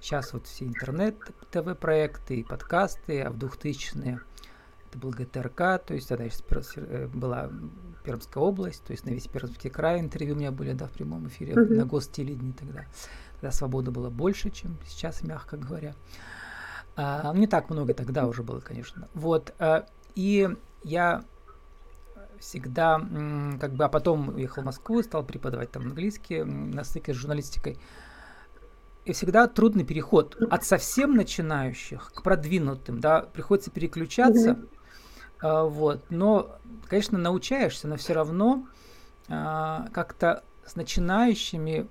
Сейчас 0.00 0.32
вот 0.34 0.46
все 0.46 0.66
интернет-ТВ-проекты 0.66 2.40
и 2.40 2.44
подкасты, 2.44 3.22
а 3.22 3.30
в 3.30 3.36
2000-е 3.38 4.20
это 4.90 4.98
был 4.98 5.10
ГТРК, 5.10 5.56
то 5.82 5.94
есть 5.94 6.08
тогда 6.08 6.24
э, 6.24 7.08
была 7.08 7.50
Пермская 8.04 8.44
область, 8.44 8.84
то 8.84 8.92
есть 8.92 9.06
на 9.06 9.10
весь 9.10 9.28
Пермский 9.28 9.70
край 9.70 10.00
интервью 10.00 10.34
у 10.34 10.38
меня 10.38 10.50
были, 10.50 10.72
да, 10.72 10.86
в 10.86 10.90
прямом 10.90 11.26
эфире, 11.28 11.54
mm-hmm. 11.54 11.74
на 11.74 11.86
гостелевидении 11.86 12.52
тогда. 12.52 12.84
Тогда 13.40 13.50
свободы 13.50 13.90
было 13.90 14.10
больше, 14.10 14.50
чем 14.50 14.76
сейчас, 14.86 15.22
мягко 15.22 15.56
говоря. 15.56 15.94
А, 16.96 17.32
не 17.34 17.46
так 17.46 17.70
много 17.70 17.94
тогда 17.94 18.26
уже 18.26 18.42
было, 18.42 18.60
конечно. 18.60 19.08
Вот. 19.14 19.54
А, 19.58 19.86
и 20.14 20.48
я 20.82 21.24
всегда, 22.38 23.00
как 23.60 23.72
бы, 23.72 23.84
а 23.84 23.88
потом 23.88 24.28
уехал 24.30 24.62
в 24.62 24.66
Москву, 24.66 25.02
стал 25.02 25.24
преподавать 25.24 25.70
там 25.70 25.84
английский 25.84 26.44
на 26.44 26.84
стыке 26.84 27.14
с 27.14 27.16
журналистикой. 27.16 27.78
И 29.04 29.12
всегда 29.12 29.46
трудный 29.48 29.84
переход 29.84 30.36
от 30.50 30.64
совсем 30.64 31.14
начинающих 31.14 32.12
к 32.12 32.22
продвинутым, 32.22 33.00
да, 33.00 33.20
приходится 33.20 33.70
переключаться, 33.70 34.50
mm-hmm. 34.50 34.68
а, 35.40 35.64
вот, 35.64 36.04
но, 36.10 36.56
конечно, 36.86 37.18
научаешься, 37.18 37.86
но 37.86 37.96
все 37.96 38.14
равно 38.14 38.66
а, 39.28 39.88
как-то 39.92 40.42
с 40.64 40.76
начинающими, 40.76 41.86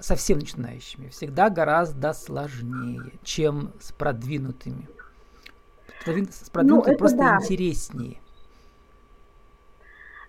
совсем 0.00 0.38
начинающими, 0.38 1.08
всегда 1.08 1.50
гораздо 1.50 2.12
сложнее, 2.12 3.12
чем 3.22 3.72
с 3.80 3.92
продвинутыми. 3.92 4.88
С 6.04 6.50
продвинутыми 6.50 6.92
ну, 6.92 6.98
просто 6.98 7.18
да. 7.18 7.36
интереснее. 7.36 8.20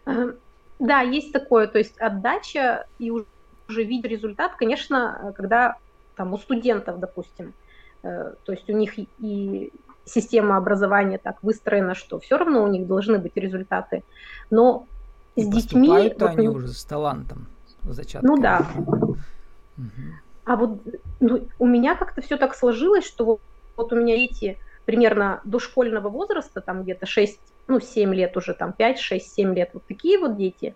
Э, 0.06 0.34
да, 0.80 1.02
есть 1.02 1.32
такое, 1.32 1.68
то 1.68 1.78
есть 1.78 1.98
отдача 2.00 2.88
и 2.98 3.12
уже 3.12 3.84
видеть 3.84 4.12
результат, 4.12 4.56
конечно, 4.56 5.34
когда 5.36 5.78
там 6.16 6.34
у 6.34 6.38
студентов, 6.38 7.00
допустим, 7.00 7.54
э, 8.04 8.34
то 8.44 8.52
есть 8.52 8.70
у 8.70 8.74
них 8.74 8.94
и 8.98 9.72
система 10.06 10.58
образования 10.58 11.18
так 11.18 11.38
выстроена, 11.44 11.96
что 11.96 12.20
все 12.20 12.38
равно 12.38 12.64
у 12.64 12.68
них 12.68 12.88
должны 12.88 13.20
быть 13.20 13.36
результаты, 13.36 14.04
но 14.50 14.86
и 15.36 15.44
с 15.44 15.48
детьми... 15.48 15.88
Вот, 15.88 16.22
они 16.24 16.48
ну, 16.48 16.54
уже 16.54 16.70
с 16.70 16.84
талантом, 16.84 17.48
зачатками. 17.84 18.30
Ну 18.30 18.42
да. 18.42 18.68
Угу. 19.80 20.08
А 20.46 20.56
вот 20.56 20.80
ну, 21.20 21.48
у 21.58 21.66
меня 21.66 21.96
как-то 21.96 22.22
все 22.22 22.38
так 22.38 22.56
сложилось, 22.56 23.06
что 23.06 23.26
вот, 23.26 23.42
вот 23.76 23.94
у 23.94 23.96
меня 23.96 24.16
эти 24.16 24.58
примерно 24.86 25.42
дошкольного 25.44 26.10
возраста, 26.10 26.62
там 26.62 26.84
где-то 26.84 27.06
6 27.06 27.40
ну, 27.70 27.80
7 27.80 28.14
лет 28.14 28.36
уже, 28.36 28.54
там, 28.54 28.74
5, 28.74 29.00
6, 29.00 29.34
7 29.34 29.54
лет, 29.54 29.70
вот 29.74 29.86
такие 29.86 30.18
вот 30.18 30.36
дети. 30.36 30.74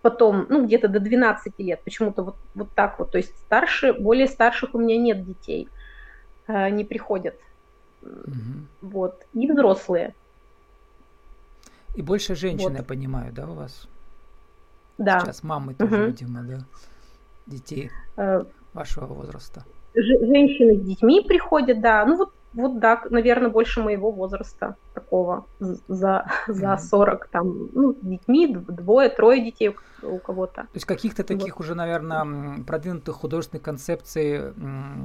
Потом, 0.00 0.46
ну, 0.48 0.64
где-то 0.64 0.86
до 0.88 1.00
12 1.00 1.58
лет, 1.58 1.82
почему-то 1.82 2.22
вот, 2.22 2.36
вот 2.54 2.68
так 2.74 3.00
вот. 3.00 3.10
То 3.10 3.18
есть 3.18 3.36
старше, 3.46 3.92
более 3.92 4.28
старших 4.28 4.74
у 4.74 4.78
меня 4.78 4.96
нет 4.96 5.26
детей, 5.26 5.68
э, 6.46 6.70
не 6.70 6.84
приходят. 6.84 7.34
Угу. 8.02 8.12
Вот. 8.82 9.26
И 9.34 9.50
взрослые. 9.50 10.14
И 11.96 12.02
больше 12.02 12.36
женщин, 12.36 12.68
вот. 12.68 12.78
я 12.78 12.84
понимаю, 12.84 13.32
да, 13.32 13.48
у 13.48 13.54
вас? 13.54 13.88
Да. 14.98 15.18
Сейчас 15.20 15.42
мамы 15.42 15.74
тоже, 15.74 15.96
угу. 15.96 16.04
видимо, 16.04 16.42
да, 16.42 16.60
детей 17.48 17.90
э, 18.16 18.44
вашего 18.72 19.06
возраста. 19.06 19.64
Женщины 19.94 20.76
с 20.76 20.80
детьми 20.80 21.22
приходят, 21.22 21.80
да. 21.80 22.04
Ну 22.04 22.16
вот 22.16 22.32
вот 22.54 22.80
да, 22.80 23.02
наверное, 23.10 23.50
больше 23.50 23.82
моего 23.82 24.10
возраста 24.10 24.76
такого, 24.94 25.46
за, 25.60 26.26
за 26.48 26.76
40, 26.76 27.28
там, 27.28 27.68
ну, 27.72 27.92
с 27.94 27.96
детьми, 28.00 28.46
двое, 28.48 29.10
трое 29.10 29.44
детей 29.44 29.76
у 30.02 30.18
кого-то. 30.18 30.62
То 30.62 30.68
есть 30.74 30.86
каких-то 30.86 31.24
таких 31.24 31.56
вот. 31.56 31.64
уже, 31.64 31.74
наверное, 31.74 32.64
продвинутых 32.64 33.16
художественных 33.16 33.62
концепций 33.62 34.52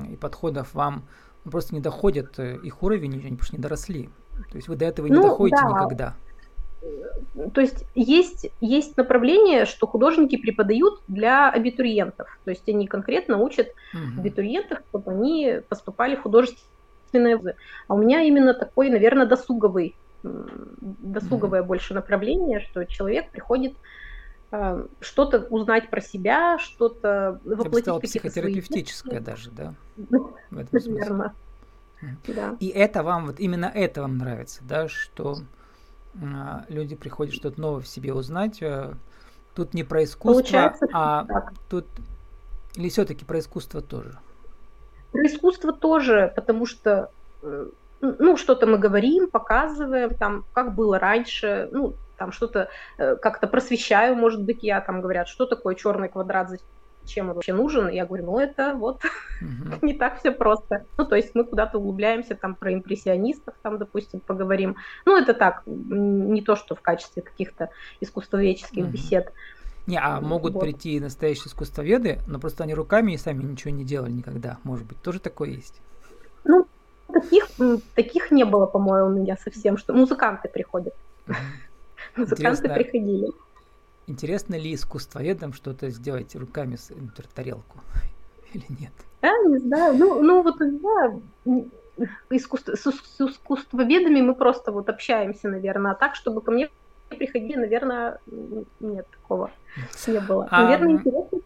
и 0.10 0.16
подходов 0.16 0.74
вам 0.74 1.04
просто 1.44 1.76
не 1.76 1.82
доходят, 1.82 2.40
э, 2.40 2.58
их 2.64 2.82
уровень, 2.82 3.26
они 3.26 3.36
просто 3.36 3.58
не 3.58 3.62
доросли. 3.62 4.10
То 4.50 4.56
есть 4.56 4.68
вы 4.68 4.76
до 4.76 4.86
этого 4.86 5.08
не 5.08 5.14
ну, 5.14 5.24
доходите 5.24 5.62
да. 5.62 5.70
никогда. 5.70 6.14
То 7.54 7.62
есть 7.62 7.86
есть, 7.96 8.52
есть 8.62 8.98
направление, 8.98 9.66
что 9.66 9.88
художники 9.88 10.36
преподают 10.36 11.02
для 11.08 11.50
абитуриентов. 11.50 12.38
То 12.44 12.52
есть 12.52 12.68
они 12.68 12.88
конкретно 12.88 13.38
учат 13.38 13.70
угу. 13.94 14.20
абитуриентов, 14.22 14.80
чтобы 14.90 15.12
они 15.12 15.62
поступали 15.68 16.16
в 16.16 16.22
художественные 16.22 17.38
вузы. 17.38 17.56
А 17.88 17.96
у 17.96 17.98
меня 17.98 18.22
именно 18.22 18.54
такой, 18.54 18.90
наверное, 18.90 19.26
досуговый, 19.26 19.96
досуговое 20.24 21.62
mm-hmm. 21.62 21.66
больше 21.66 21.94
направление, 21.94 22.62
что 22.62 22.86
человек 22.86 23.30
приходит 23.32 23.74
э, 24.52 24.86
что-то 25.02 25.48
узнать 25.50 25.90
про 25.90 26.02
себя, 26.02 26.58
что-то 26.60 27.40
воплотить 27.44 27.88
Я 27.88 27.94
бы 27.94 28.00
психотерапевтическое 28.02 29.22
свои... 29.22 29.24
даже, 29.24 29.52
да? 29.52 29.74
В 30.50 30.58
этом 30.58 30.80
смысле. 30.80 31.32
Да. 32.28 32.58
И 32.60 32.68
это 32.68 33.04
вам, 33.04 33.28
вот 33.28 33.40
именно 33.40 33.72
это 33.74 34.02
вам 34.02 34.18
нравится, 34.18 34.62
да, 34.68 34.88
что 34.88 35.38
люди 36.70 36.96
приходят 36.96 37.34
что-то 37.34 37.60
новое 37.60 37.82
в 37.82 37.88
себе 37.88 38.14
узнать. 38.14 38.62
А, 38.62 38.94
тут 39.56 39.74
не 39.74 39.84
про 39.84 40.04
искусство, 40.04 40.42
Получается, 40.42 40.88
а 40.94 41.26
так. 41.26 41.54
тут 41.70 41.86
или 42.76 42.90
все-таки 42.90 43.26
про 43.26 43.40
искусство 43.40 43.82
тоже? 43.82 44.18
Про 45.12 45.26
искусство 45.26 45.74
тоже, 45.74 46.34
потому 46.36 46.66
что 46.66 47.12
э, 47.44 47.68
ну, 48.02 48.36
что-то 48.36 48.66
мы 48.66 48.78
говорим, 48.78 49.30
показываем, 49.30 50.16
там, 50.16 50.46
как 50.54 50.74
было 50.74 50.98
раньше, 50.98 51.70
ну, 51.72 51.94
там 52.18 52.32
что-то 52.32 52.70
э, 52.98 53.16
как-то 53.16 53.48
просвещаю, 53.48 54.16
может 54.16 54.42
быть, 54.42 54.64
я 54.64 54.82
там 54.82 55.02
говорят, 55.02 55.28
что 55.28 55.46
такое 55.46 55.76
черный 55.76 56.10
квадрат, 56.10 56.50
зачем 57.04 57.30
он 57.30 57.36
вообще 57.36 57.54
нужен? 57.54 57.90
Я 57.90 58.06
говорю, 58.06 58.26
ну 58.26 58.40
это 58.40 58.74
вот 58.76 59.04
uh-huh. 59.42 59.80
не 59.86 59.94
так 59.94 60.20
все 60.20 60.32
просто. 60.32 60.86
Ну, 60.98 61.06
то 61.06 61.16
есть 61.16 61.36
мы 61.36 61.44
куда-то 61.44 61.78
углубляемся, 61.78 62.36
там 62.36 62.56
про 62.56 62.74
импрессионистов, 62.74 63.54
там, 63.62 63.78
допустим, 63.78 64.20
поговорим. 64.20 64.76
Ну, 65.06 65.18
это 65.18 65.34
так, 65.34 65.64
не 65.66 66.42
то, 66.42 66.56
что 66.56 66.76
в 66.76 66.82
качестве 66.82 67.22
каких-то 67.22 67.70
искусствоведческих 68.02 68.86
uh-huh. 68.86 68.92
бесед. 68.92 69.34
Не, 69.86 70.00
а 70.00 70.22
могут 70.22 70.54
вот. 70.54 70.62
прийти 70.62 71.00
настоящие 71.00 71.48
искусствоведы, 71.48 72.20
но 72.28 72.40
просто 72.40 72.64
они 72.64 72.74
руками 72.74 73.14
и 73.14 73.18
сами 73.18 73.44
ничего 73.44 73.72
не 73.72 73.84
делали 73.84 74.12
никогда. 74.12 74.58
Может 74.64 74.86
быть, 74.86 75.02
тоже 75.02 75.20
такое 75.20 75.50
есть? 75.50 75.82
Ну, 76.46 76.66
таких, 77.12 77.48
таких 77.94 78.32
не 78.32 78.46
было, 78.46 78.66
по-моему, 78.66 79.10
у 79.10 79.22
меня 79.22 79.36
совсем, 79.38 79.78
что 79.78 79.94
музыканты 79.94 80.48
приходят. 80.48 80.94
Музыканты 82.16 82.70
приходили. 82.70 83.30
Интересно 84.08 84.56
ли 84.56 84.74
искусствоведам 84.74 85.54
что-то 85.54 85.90
сделать 85.90 86.36
руками 86.36 86.76
с 86.76 86.90
например, 86.90 87.28
тарелку 87.34 87.80
или 88.54 88.66
нет? 88.70 88.94
Да, 89.22 89.32
не 89.48 89.58
знаю. 89.60 89.96
Ну, 89.98 90.22
ну 90.22 90.42
вот 90.42 90.58
да, 90.60 91.20
искусство, 92.30 92.76
с, 92.76 92.84
с 92.84 93.22
искусствоведами 93.22 94.22
мы 94.22 94.36
просто 94.36 94.72
вот 94.72 94.90
общаемся, 94.90 95.48
наверное, 95.48 95.92
а 95.92 95.96
так, 95.96 96.16
чтобы 96.16 96.42
ко 96.42 96.52
мне 96.52 96.70
приходили, 97.10 97.58
наверное, 97.58 98.20
нет 98.80 99.08
такого 99.10 99.52
не 100.08 100.20
было. 100.20 100.48
А, 100.52 100.64
наверное, 100.64 100.94
интересно 100.94 101.40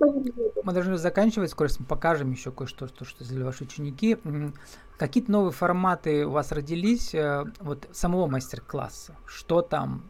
Мы 0.63 0.73
должны 0.73 0.97
заканчивать, 0.97 1.51
скоро 1.51 1.69
мы 1.79 1.85
покажем 1.85 2.31
еще 2.31 2.51
кое-что, 2.51 2.87
что, 2.87 3.05
что 3.05 3.23
сделали 3.23 3.45
ваши 3.45 3.63
ученики. 3.63 4.17
Какие-то 4.97 5.31
новые 5.31 5.51
форматы 5.51 6.25
у 6.25 6.31
вас 6.31 6.51
родились, 6.51 7.13
э, 7.13 7.45
вот 7.59 7.87
самого 7.91 8.27
мастер-класса? 8.27 9.15
Что 9.25 9.61
там, 9.61 10.09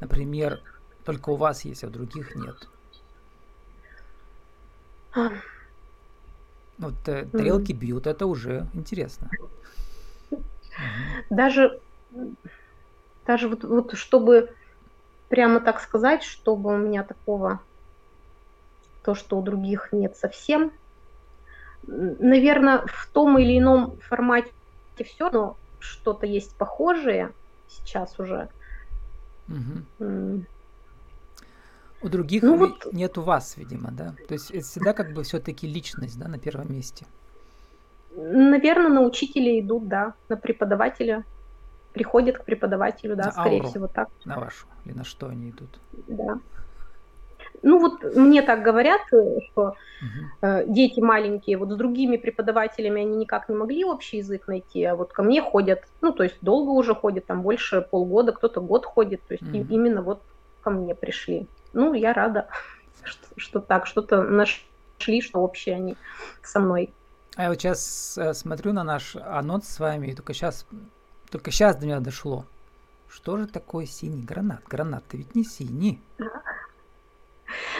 например, 0.00 0.60
только 1.04 1.30
у 1.30 1.36
вас 1.36 1.64
есть, 1.64 1.84
а 1.84 1.88
у 1.88 1.90
других 1.90 2.34
нет? 2.34 2.56
Вот 6.78 6.94
э, 7.06 7.26
тарелки 7.26 7.70
mm-hmm. 7.70 7.76
бьют, 7.76 8.06
это 8.06 8.26
уже 8.26 8.66
интересно. 8.74 9.30
Даже, 11.30 11.80
даже 13.24 13.48
вот, 13.48 13.62
вот 13.62 13.94
чтобы 13.94 14.52
прямо 15.28 15.60
так 15.60 15.80
сказать, 15.80 16.24
чтобы 16.24 16.74
у 16.74 16.76
меня 16.76 17.04
такого, 17.04 17.60
то, 19.04 19.14
что 19.14 19.38
у 19.38 19.42
других 19.42 19.90
нет 19.92 20.16
совсем. 20.16 20.72
Наверное, 21.86 22.84
в 22.86 23.08
том 23.12 23.38
или 23.38 23.58
ином 23.58 23.98
формате 23.98 24.50
все, 25.04 25.30
но 25.30 25.56
что-то 25.78 26.26
есть 26.26 26.56
похожее 26.56 27.32
сейчас 27.68 28.18
уже. 28.18 28.48
Угу. 29.48 30.44
У 32.04 32.08
других 32.10 32.42
ну, 32.42 32.58
вот... 32.58 32.92
нет 32.92 33.16
у 33.16 33.22
вас, 33.22 33.56
видимо, 33.56 33.90
да? 33.90 34.14
То 34.28 34.34
есть 34.34 34.50
это 34.50 34.62
всегда 34.62 34.92
как 34.92 35.14
бы 35.14 35.22
все-таки 35.22 35.66
личность, 35.66 36.18
да, 36.18 36.28
на 36.28 36.38
первом 36.38 36.70
месте. 36.70 37.06
Наверное, 38.14 38.90
на 38.90 39.00
учителя 39.00 39.58
идут, 39.58 39.88
да, 39.88 40.12
на 40.28 40.36
преподавателя 40.36 41.24
приходят 41.94 42.36
к 42.36 42.44
преподавателю, 42.44 43.16
да, 43.16 43.24
на 43.24 43.32
скорее 43.32 43.60
ауру, 43.60 43.68
всего 43.70 43.88
так. 43.88 44.10
На 44.26 44.38
вашу 44.38 44.66
или 44.84 44.92
на 44.92 45.04
что 45.04 45.28
они 45.28 45.48
идут? 45.48 45.80
Да. 46.08 46.38
Ну 47.62 47.78
вот 47.78 48.04
мне 48.14 48.42
так 48.42 48.62
говорят, 48.62 49.00
э, 49.10 49.38
что 49.50 49.74
угу. 50.02 50.62
дети 50.66 51.00
маленькие, 51.00 51.56
вот 51.56 51.70
с 51.70 51.76
другими 51.76 52.18
преподавателями 52.18 53.00
они 53.00 53.16
никак 53.16 53.48
не 53.48 53.54
могли 53.54 53.84
общий 53.84 54.18
язык 54.18 54.46
найти, 54.46 54.84
а 54.84 54.94
вот 54.94 55.14
ко 55.14 55.22
мне 55.22 55.40
ходят, 55.40 55.84
ну 56.02 56.12
то 56.12 56.24
есть 56.24 56.36
долго 56.42 56.68
уже 56.68 56.94
ходят, 56.94 57.24
там 57.24 57.40
больше 57.40 57.80
полгода, 57.80 58.32
кто-то 58.32 58.60
год 58.60 58.84
ходит, 58.84 59.22
то 59.26 59.32
есть 59.32 59.48
угу. 59.48 59.66
именно 59.70 60.02
вот 60.02 60.20
ко 60.60 60.68
мне 60.68 60.94
пришли. 60.94 61.48
Ну 61.74 61.92
я 61.94 62.12
рада, 62.12 62.48
что, 63.04 63.26
что 63.36 63.60
так, 63.60 63.86
что-то 63.86 64.22
нашли, 64.22 65.20
что 65.20 65.40
общее 65.40 65.76
они 65.76 65.96
со 66.42 66.60
мной. 66.60 66.92
А 67.36 67.44
я 67.44 67.48
вот 67.50 67.60
сейчас 67.60 68.16
э, 68.16 68.32
смотрю 68.32 68.72
на 68.72 68.84
наш 68.84 69.16
анонс 69.16 69.68
с 69.68 69.80
вами, 69.80 70.08
и 70.08 70.14
только 70.14 70.34
сейчас 70.34 70.66
только 71.34 71.50
сейчас 71.50 71.74
до 71.74 71.86
меня 71.86 71.98
дошло. 71.98 72.44
Что 73.08 73.38
же 73.38 73.48
такое 73.48 73.86
синий 73.86 74.22
гранат? 74.22 74.62
Гранат-то 74.68 75.16
ведь 75.16 75.34
не 75.34 75.42
синий. 75.42 76.00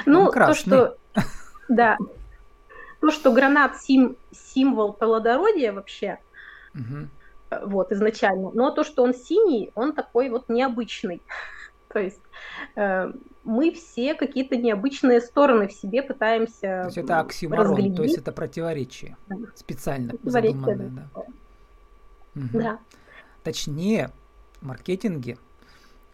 Ну, 0.06 0.30
то, 0.32 0.54
что... 0.54 0.96
Да. 1.68 1.96
То, 3.00 3.12
что 3.12 3.32
гранат 3.32 3.80
сим, 3.80 4.16
символ 4.32 4.92
плодородия 4.92 5.72
вообще, 5.72 6.18
угу. 6.74 7.08
вот, 7.62 7.92
изначально. 7.92 8.50
Но 8.52 8.72
то, 8.72 8.82
что 8.82 9.04
он 9.04 9.14
синий, 9.14 9.70
он 9.76 9.92
такой 9.92 10.30
вот 10.30 10.48
необычный. 10.48 11.22
То 11.94 12.00
есть 12.00 12.20
э, 12.74 13.12
мы 13.44 13.70
все 13.70 14.14
какие-то 14.14 14.56
необычные 14.56 15.20
стороны 15.20 15.68
в 15.68 15.72
себе 15.72 16.02
пытаемся 16.02 16.60
То 16.60 16.84
есть 16.86 16.98
это 16.98 17.20
оксиморон, 17.20 17.68
разглядеть. 17.68 17.96
то 17.96 18.02
есть 18.02 18.18
это 18.18 18.32
противоречие 18.32 19.16
да. 19.28 19.36
специально 19.54 20.10
противоречие, 20.10 20.60
задуманное. 20.60 21.08
Да. 21.14 21.20
Угу. 22.34 22.48
да. 22.52 22.78
Точнее, 23.44 24.10
в 24.60 24.66
маркетинге, 24.66 25.38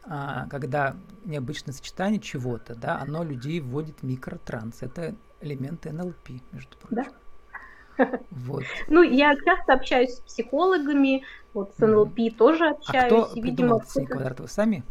а, 0.04 0.46
когда 0.50 0.96
необычное 1.24 1.72
сочетание 1.72 2.20
чего-то, 2.20 2.74
да, 2.74 2.98
оно 3.00 3.24
людей 3.24 3.60
вводит 3.60 4.00
в 4.00 4.02
микротранс. 4.02 4.82
Это 4.82 5.14
элементы 5.40 5.92
НЛП, 5.92 6.28
между 6.52 6.76
прочим. 6.76 7.04
Да. 7.96 8.10
Вот. 8.30 8.64
Ну, 8.88 9.02
я 9.02 9.34
часто 9.44 9.74
общаюсь 9.74 10.14
с 10.14 10.20
психологами, 10.20 11.22
вот 11.54 11.74
с 11.76 11.78
НЛП 11.78 12.18
mm. 12.18 12.36
тоже 12.36 12.68
общаюсь. 12.68 13.12
А 13.12 13.24
кто 13.24 13.32
и, 13.34 13.42
видимо, 13.42 13.82
синий 13.86 14.06
квадрат? 14.06 14.40
Вы 14.40 14.48
сами? 14.48 14.84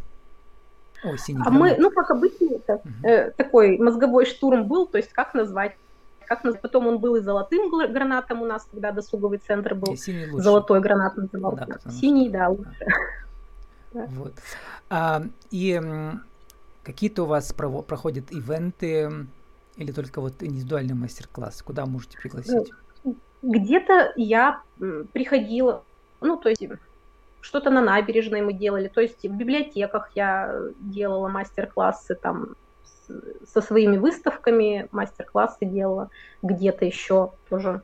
Ой, 1.04 1.18
синий 1.18 1.42
а 1.46 1.50
мы, 1.50 1.76
ну, 1.78 1.92
как 1.92 2.12
обычно, 2.12 2.56
это, 2.56 2.82
э, 3.04 3.32
такой 3.32 3.78
мозговой 3.78 4.26
штурм 4.26 4.68
был, 4.68 4.86
то 4.86 4.98
есть 4.98 5.14
как 5.14 5.34
назвать 5.34 5.76
как 6.30 6.44
назвать. 6.44 6.62
Потом 6.62 6.88
он 6.88 7.00
был 7.00 7.16
и 7.16 7.22
золотым 7.22 7.72
гранатом 7.72 8.42
у 8.42 8.46
нас, 8.46 8.68
когда 8.72 8.92
досуговый 8.92 9.40
центр 9.40 9.74
был. 9.74 9.98
Золотой 10.34 10.80
гранат 10.80 11.18
назывался. 11.18 11.66
Да, 11.66 11.92
синий, 11.92 12.30
что... 12.30 12.38
да, 12.38 12.50
лучше. 12.50 12.86
Вот. 13.92 14.34
А, 14.92 15.24
и 15.50 15.82
какие-то 16.84 17.24
у 17.24 17.26
вас 17.26 17.52
проходят 17.54 18.32
ивенты 18.32 19.26
или 19.78 19.92
только 19.92 20.22
вот 20.22 20.44
индивидуальный 20.44 20.94
мастер-класс? 20.94 21.64
Куда 21.64 21.88
можете 21.88 22.20
пригласить? 22.20 22.72
Ну, 23.04 23.16
где-то 23.42 24.14
я 24.16 24.62
приходила, 25.12 25.84
ну, 26.22 26.38
то 26.38 26.50
есть 26.50 26.62
что-то 27.42 27.70
на 27.70 27.82
набережной 27.82 28.42
мы 28.42 28.54
делали, 28.54 28.88
то 28.88 29.02
есть 29.02 29.24
в 29.24 29.36
библиотеках 29.36 30.12
я 30.16 30.54
делала 30.80 31.28
мастер-классы 31.28 32.16
там 32.16 32.56
со 33.52 33.62
своими 33.62 33.98
выставками, 33.98 34.88
мастер-классы 34.92 35.66
делала, 35.66 36.10
где-то 36.44 36.86
еще 36.86 37.32
тоже. 37.50 37.82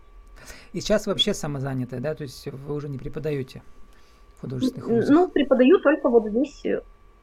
И 0.74 0.82
сейчас 0.82 1.08
вообще 1.08 1.34
самозанятая, 1.34 2.00
да? 2.00 2.14
То 2.14 2.24
есть 2.24 2.48
вы 2.48 2.76
уже 2.76 2.90
не 2.90 2.98
преподаете 2.98 3.64
в 4.38 4.42
художественных 4.42 4.88
вузах? 4.88 5.10
Ну, 5.10 5.28
преподаю 5.28 5.80
только 5.80 6.10
вот 6.10 6.28
здесь 6.28 6.64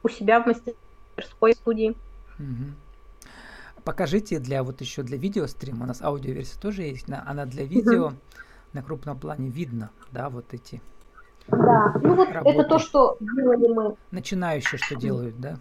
у 0.03 0.09
себя 0.09 0.41
в 0.41 0.47
мастерской 0.47 1.55
студии. 1.55 1.97
Угу. 2.39 3.83
Покажите 3.85 4.39
для 4.39 4.63
вот 4.63 4.81
еще 4.81 5.03
для 5.03 5.17
видеострима, 5.17 5.85
у 5.85 5.87
нас 5.87 6.03
аудиоверсия 6.03 6.61
тоже 6.61 6.83
есть, 6.83 7.07
она 7.09 7.47
для 7.47 7.65
видео 7.65 8.07
угу. 8.07 8.17
на 8.73 8.83
крупном 8.83 9.19
плане 9.19 9.49
видно, 9.49 9.91
да, 10.11 10.29
вот 10.29 10.47
эти 10.53 10.81
да, 11.49 11.95
ну 12.01 12.15
вот 12.15 12.31
работы. 12.31 12.57
это 12.57 12.69
то, 12.69 12.79
что 12.79 13.17
делали 13.21 13.69
мы. 13.73 13.97
Начинающие, 14.11 14.79
что 14.79 14.97
делают, 14.97 15.41
да? 15.41 15.59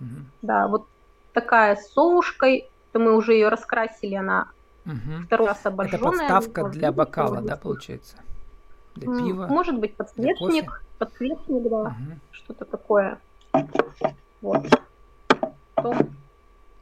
Угу. 0.00 0.08
Да, 0.42 0.68
вот 0.68 0.86
такая 1.32 1.76
с 1.76 1.92
совушкой, 1.92 2.68
то 2.92 2.98
мы 2.98 3.16
уже 3.16 3.34
ее 3.34 3.48
раскрасили, 3.48 4.14
она 4.14 4.48
угу. 4.86 5.24
второй 5.26 5.48
раз 5.48 5.64
обожженная. 5.64 5.98
Это 5.98 6.10
подставка 6.10 6.68
для 6.68 6.92
бокала, 6.92 7.40
да, 7.40 7.56
получается? 7.56 8.16
Для 8.94 9.08
пива? 9.08 9.46
Может 9.46 9.78
быть, 9.78 9.96
подсвечник, 9.96 10.82
подсвечник, 10.98 11.68
да, 11.68 11.80
угу. 11.82 12.18
что-то 12.30 12.64
такое. 12.64 13.18
Вот. 14.40 14.66
Потом 15.74 16.10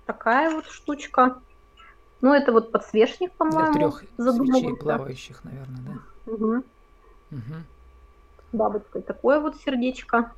такая 0.06 0.50
вот 0.50 0.66
штучка. 0.66 1.38
Ну, 2.20 2.32
это 2.32 2.52
вот 2.52 2.70
подсвечник, 2.70 3.32
по-моему. 3.32 3.72
Для 3.72 3.90
трех 3.90 4.04
свечей 4.16 4.76
плавающих, 4.76 5.42
наверное, 5.44 5.80
да? 6.26 6.32
Угу. 6.32 6.64
Угу. 7.32 7.54
Бабочкой 8.52 9.02
такое 9.02 9.40
вот 9.40 9.56
сердечко. 9.56 10.32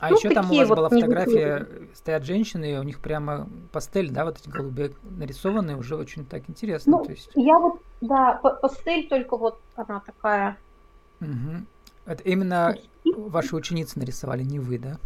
А 0.00 0.10
ну, 0.10 0.16
еще 0.16 0.30
там 0.30 0.50
у 0.50 0.54
вас 0.54 0.68
вот 0.68 0.76
была 0.76 0.88
фотография, 0.88 1.66
стоят 1.94 2.24
женщины, 2.24 2.72
и 2.72 2.78
у 2.78 2.82
них 2.82 3.00
прямо 3.00 3.48
пастель, 3.72 4.10
да, 4.10 4.24
вот 4.24 4.38
эти 4.38 4.48
голуби 4.48 4.92
нарисованные, 5.02 5.76
уже 5.76 5.96
очень 5.96 6.26
так 6.26 6.42
интересно. 6.48 6.98
Ну, 6.98 7.04
то 7.04 7.12
есть... 7.12 7.30
Я 7.34 7.58
вот, 7.58 7.80
да, 8.00 8.34
пастель 8.34 9.08
только 9.08 9.36
вот 9.36 9.60
она 9.76 10.00
такая. 10.00 10.58
Угу. 11.20 11.64
Это 12.06 12.22
именно 12.24 12.76
ваши 13.04 13.54
ученицы 13.54 13.98
нарисовали, 13.98 14.42
не 14.42 14.58
вы, 14.58 14.78
да? 14.78 14.98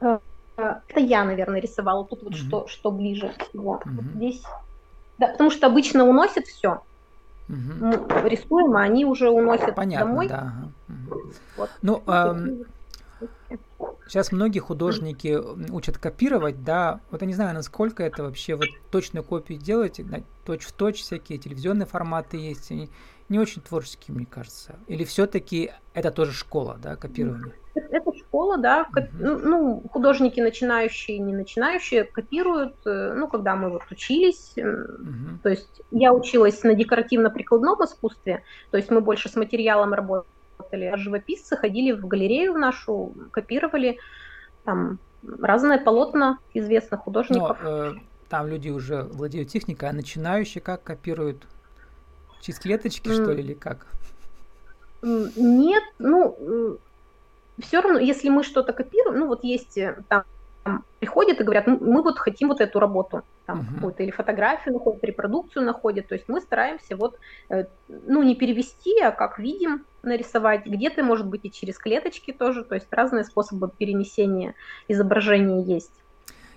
Э, 0.00 0.18
это 0.56 1.00
я, 1.00 1.24
наверное, 1.24 1.60
рисовала. 1.60 2.04
Тут 2.04 2.22
вот 2.22 2.32
угу. 2.32 2.38
что, 2.38 2.66
что 2.66 2.90
ближе. 2.90 3.34
Вот. 3.52 3.84
Угу. 3.86 3.94
вот 3.94 4.04
здесь. 4.16 4.42
Да, 5.18 5.28
потому 5.28 5.50
что 5.50 5.66
обычно 5.66 6.04
уносят 6.04 6.46
все. 6.46 6.82
Угу. 7.48 8.26
рисуем, 8.28 8.76
а 8.76 8.82
они 8.82 9.04
уже 9.04 9.28
уносят 9.28 9.74
Понятно, 9.74 10.06
домой. 10.06 10.28
Да. 10.28 10.52
Угу. 10.88 11.22
Вот. 11.56 11.70
Ну, 11.82 12.02
эм, 12.06 12.64
Сейчас 14.06 14.32
многие 14.32 14.58
художники 14.58 15.38
учат 15.70 15.98
копировать, 15.98 16.62
да. 16.62 17.00
Вот 17.10 17.22
я 17.22 17.26
не 17.26 17.34
знаю, 17.34 17.54
насколько 17.54 18.02
это 18.02 18.22
вообще 18.22 18.54
вот 18.54 18.68
точную 18.90 19.24
копию 19.24 19.58
делать, 19.58 20.00
точь 20.44 20.64
в 20.64 20.72
точь 20.72 21.00
всякие 21.00 21.38
телевизионные 21.38 21.86
форматы 21.86 22.36
есть, 22.36 22.70
они 22.70 22.90
не 23.28 23.38
очень 23.38 23.62
творческие, 23.62 24.14
мне 24.14 24.26
кажется. 24.26 24.78
Или 24.86 25.04
все-таки 25.04 25.72
это 25.94 26.10
тоже 26.10 26.32
школа, 26.32 26.78
да, 26.80 26.96
копирование? 26.96 27.54
Это 27.74 28.12
школа, 28.34 28.58
да. 28.58 28.86
Uh-huh. 28.94 29.40
Ну, 29.44 29.82
художники 29.90 30.40
начинающие, 30.40 31.18
не 31.18 31.32
начинающие 31.32 32.04
копируют. 32.04 32.74
Э, 32.84 33.14
ну, 33.16 33.28
когда 33.28 33.54
мы 33.54 33.70
вот 33.70 33.82
учились, 33.90 34.52
uh-huh. 34.56 35.38
то 35.42 35.48
есть 35.50 35.82
я 35.92 36.12
училась 36.12 36.62
на 36.64 36.74
декоративно-прикладном 36.74 37.84
искусстве, 37.84 38.42
то 38.70 38.76
есть 38.76 38.90
мы 38.90 39.00
больше 39.00 39.28
с 39.28 39.36
материалом 39.36 39.94
работали 39.94 40.30
работали. 40.58 40.84
А 40.84 40.96
живописцы 40.96 41.56
ходили 41.56 41.92
в 41.92 42.06
галерею 42.06 42.54
нашу, 42.54 43.12
копировали 43.32 43.98
там 44.64 44.98
разные 45.40 45.78
полотна 45.78 46.38
известных 46.54 47.00
художников. 47.00 47.58
Но, 47.62 47.70
э, 47.70 47.94
там 48.28 48.46
люди 48.46 48.70
уже 48.70 49.02
владеют 49.02 49.48
техникой, 49.48 49.88
а 49.88 49.92
начинающие 49.92 50.62
как 50.62 50.82
копируют? 50.82 51.42
Через 52.40 52.58
клеточки, 52.60 53.08
mm. 53.08 53.14
что 53.14 53.32
ли, 53.32 53.42
или 53.42 53.54
как? 53.54 53.86
Нет, 55.02 55.82
ну, 55.98 56.78
все 57.58 57.80
равно, 57.80 57.98
если 57.98 58.28
мы 58.28 58.42
что-то 58.42 58.72
копируем, 58.72 59.20
ну, 59.20 59.26
вот 59.26 59.44
есть 59.44 59.78
э, 59.78 59.96
там 60.08 60.24
приходят 60.98 61.40
и 61.40 61.44
говорят, 61.44 61.66
мы 61.66 62.02
вот 62.02 62.18
хотим 62.18 62.48
вот 62.48 62.60
эту 62.60 62.80
работу, 62.80 63.22
там 63.44 63.60
uh-huh. 63.60 63.74
какую-то 63.74 64.02
или 64.02 64.10
фотографию 64.10 64.74
находят, 64.74 65.04
репродукцию 65.04 65.64
находят, 65.64 66.08
то 66.08 66.14
есть 66.14 66.26
мы 66.28 66.40
стараемся 66.40 66.96
вот, 66.96 67.18
э, 67.50 67.66
ну, 67.88 68.22
не 68.22 68.34
перевести, 68.34 68.98
а 69.00 69.10
как 69.10 69.38
видим 69.38 69.84
нарисовать, 70.02 70.64
где-то, 70.64 71.02
может 71.02 71.26
быть, 71.26 71.44
и 71.44 71.50
через 71.50 71.76
клеточки 71.78 72.32
тоже, 72.32 72.64
то 72.64 72.74
есть 72.74 72.86
разные 72.90 73.24
способы 73.24 73.70
перенесения 73.76 74.54
изображения 74.88 75.62
есть. 75.62 75.92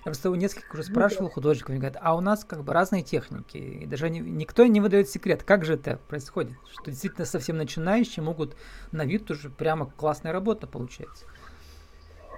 Я 0.08 0.12
просто 0.12 0.32
у 0.32 0.36
нескольких 0.36 0.74
уже 0.74 0.84
спрашивал 0.84 1.30
художников, 1.30 1.72
они 1.72 1.80
говорят, 1.80 1.98
а 2.02 2.15
у 2.15 2.22
нас 2.22 2.46
как 2.46 2.63
бы 2.63 2.72
разные 2.72 3.04
техники, 3.04 3.58
и 3.58 3.86
даже 3.86 4.10
не, 4.10 4.22
никто 4.22 4.65
не 4.65 4.80
выдает 4.80 5.10
секрет, 5.10 5.43
как 5.43 5.65
же 5.65 5.74
это 5.74 6.00
происходит, 6.08 6.56
что 6.72 6.91
действительно 6.91 7.26
совсем 7.26 7.58
начинающие 7.58 8.24
могут 8.24 8.56
на 8.93 9.04
вид 9.04 9.30
уже 9.30 9.50
прямо 9.50 9.91
классная 9.98 10.32
работа 10.32 10.65
получается 10.65 11.26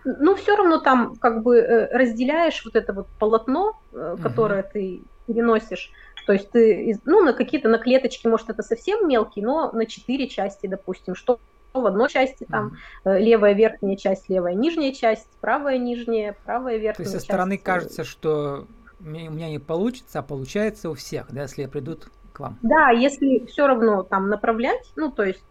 ну, 0.03 0.33
все 0.33 0.55
равно 0.55 0.79
там 0.79 1.15
как 1.17 1.43
бы 1.43 1.57
э, 1.57 1.95
разделяешь 1.95 2.63
вот 2.65 2.75
это 2.75 2.93
вот 2.93 3.07
полотно, 3.19 3.79
э, 3.91 4.15
которое 4.23 4.63
угу. 4.63 4.69
ты 4.73 5.01
переносишь. 5.27 5.91
То 6.25 6.33
есть 6.33 6.49
ты, 6.49 6.97
ну, 7.05 7.21
на 7.21 7.33
какие-то, 7.33 7.69
на 7.69 7.77
клеточки, 7.77 8.25
может, 8.25 8.49
это 8.49 8.63
совсем 8.63 9.07
мелкий, 9.07 9.41
но 9.41 9.71
на 9.73 9.85
четыре 9.85 10.27
части, 10.27 10.67
допустим, 10.67 11.15
что 11.15 11.39
в 11.73 11.85
одной 11.85 12.09
части 12.09 12.45
там 12.49 12.77
mm 13.05 13.19
левая 13.19 13.53
верхняя 13.53 13.95
часть, 13.95 14.29
левая 14.29 14.53
нижняя 14.53 14.91
часть, 14.93 15.27
правая 15.41 15.77
нижняя, 15.77 16.35
правая 16.45 16.77
верхняя. 16.77 16.95
То 16.95 17.01
есть 17.03 17.13
со 17.13 17.19
стороны 17.19 17.57
кажется, 17.57 18.03
что 18.03 18.67
у 18.99 19.03
меня 19.03 19.49
не 19.49 19.59
получится, 19.59 20.19
а 20.19 20.21
получается 20.21 20.89
у 20.89 20.93
всех, 20.93 21.27
да, 21.31 21.43
если 21.43 21.65
придут 21.65 22.07
к 22.33 22.39
вам. 22.39 22.57
Да, 22.61 22.89
если 22.89 23.45
все 23.45 23.67
равно 23.67 24.03
там 24.03 24.29
направлять, 24.29 24.91
ну, 24.95 25.11
то 25.11 25.23
есть 25.23 25.43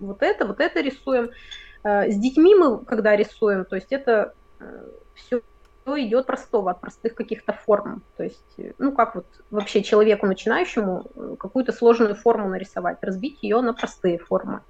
вот 0.00 0.22
это, 0.22 0.46
вот 0.46 0.60
это 0.60 0.80
рисуем, 0.80 1.30
Э, 1.86 2.10
с 2.10 2.16
детьми 2.16 2.54
мы, 2.56 2.84
когда 2.84 3.14
рисуем, 3.14 3.64
то 3.64 3.76
есть 3.76 3.92
это 3.92 4.34
все 5.14 5.40
э, 5.84 6.00
идет 6.00 6.26
простого, 6.26 6.72
от 6.72 6.80
простых 6.80 7.14
каких-то 7.14 7.52
форм. 7.52 8.02
То 8.16 8.24
есть, 8.24 8.58
э, 8.58 8.72
ну 8.78 8.90
как 8.90 9.14
вот 9.14 9.26
вообще 9.50 9.84
человеку 9.84 10.26
начинающему 10.26 11.36
какую-то 11.38 11.70
сложную 11.70 12.16
форму 12.16 12.48
нарисовать, 12.48 12.98
разбить 13.02 13.38
ее 13.42 13.60
на 13.60 13.72
простые 13.72 14.18
формы. 14.18 14.62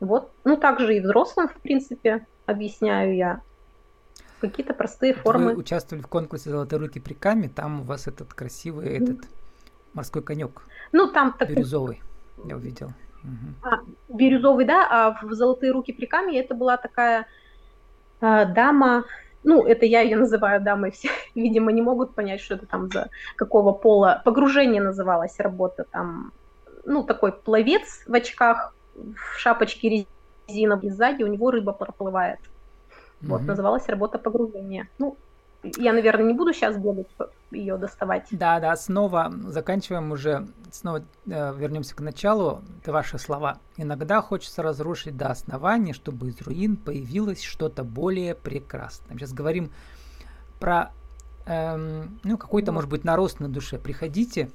Вот, 0.00 0.32
ну 0.44 0.56
также 0.56 0.96
и 0.96 1.00
взрослым, 1.00 1.48
в 1.48 1.54
принципе, 1.54 2.26
объясняю 2.44 3.16
я. 3.16 3.40
Какие-то 4.40 4.74
простые 4.74 5.14
формы. 5.14 5.54
Вы 5.54 5.60
участвовали 5.60 6.02
в 6.02 6.08
конкурсе 6.08 6.50
«Золотые 6.50 6.78
руки 6.78 7.00
при 7.00 7.14
каме», 7.14 7.48
там 7.48 7.80
у 7.80 7.84
вас 7.84 8.06
этот 8.06 8.34
красивый 8.34 8.88
этот 8.88 9.24
морской 9.94 10.22
конек. 10.22 10.62
Ну 10.92 11.10
там 11.10 11.32
такой... 11.32 11.54
Бирюзовый, 11.54 12.02
я 12.44 12.56
увидел. 12.56 12.92
А, 13.62 13.80
бирюзовый, 14.08 14.66
да, 14.66 14.86
а 14.88 15.26
в 15.26 15.32
«Золотые 15.32 15.72
руки 15.72 15.92
при 15.92 16.06
камне» 16.06 16.40
это 16.40 16.54
была 16.54 16.76
такая 16.76 17.26
а, 18.20 18.44
дама, 18.44 19.04
ну, 19.42 19.64
это 19.64 19.86
я 19.86 20.00
ее 20.00 20.16
называю 20.16 20.60
дамой, 20.60 20.90
все, 20.90 21.08
видимо, 21.34 21.72
не 21.72 21.82
могут 21.82 22.14
понять, 22.14 22.40
что 22.40 22.54
это 22.54 22.66
там 22.66 22.90
за 22.90 23.10
какого 23.36 23.72
пола. 23.72 24.22
Погружение 24.24 24.82
называлась 24.82 25.38
работа, 25.38 25.86
там, 25.90 26.32
ну, 26.84 27.02
такой 27.02 27.32
пловец 27.32 28.04
в 28.06 28.14
очках, 28.14 28.74
в 28.96 29.38
шапочке 29.38 30.06
резиновой, 30.48 30.90
сзади 30.90 31.22
у 31.22 31.26
него 31.26 31.50
рыба 31.50 31.72
проплывает. 31.72 32.40
Вот, 33.20 33.42
mm 33.42 33.46
называлась 33.46 33.88
работа 33.88 34.18
погружения. 34.18 34.88
Ну, 34.98 35.16
я, 35.76 35.92
наверное, 35.92 36.26
не 36.26 36.34
буду 36.34 36.52
сейчас 36.52 36.76
бегать 36.76 37.08
ее 37.50 37.76
доставать. 37.76 38.28
Да, 38.30 38.60
да, 38.60 38.76
снова 38.76 39.32
заканчиваем 39.46 40.12
уже, 40.12 40.46
снова 40.70 41.02
э, 41.26 41.54
вернемся 41.56 41.96
к 41.96 42.00
началу. 42.00 42.62
Это 42.82 42.92
ваши 42.92 43.18
слова. 43.18 43.58
Иногда 43.76 44.20
хочется 44.20 44.62
разрушить 44.62 45.16
до 45.16 45.28
основания, 45.28 45.92
чтобы 45.92 46.28
из 46.28 46.40
руин 46.42 46.76
появилось 46.76 47.42
что-то 47.42 47.84
более 47.84 48.34
прекрасное. 48.34 49.16
Сейчас 49.16 49.32
говорим 49.32 49.70
про 50.60 50.92
эм, 51.46 52.20
ну, 52.22 52.36
какой-то, 52.38 52.72
может 52.72 52.90
быть, 52.90 53.04
нарост 53.04 53.40
на 53.40 53.48
душе. 53.48 53.78
Приходите 53.78 54.50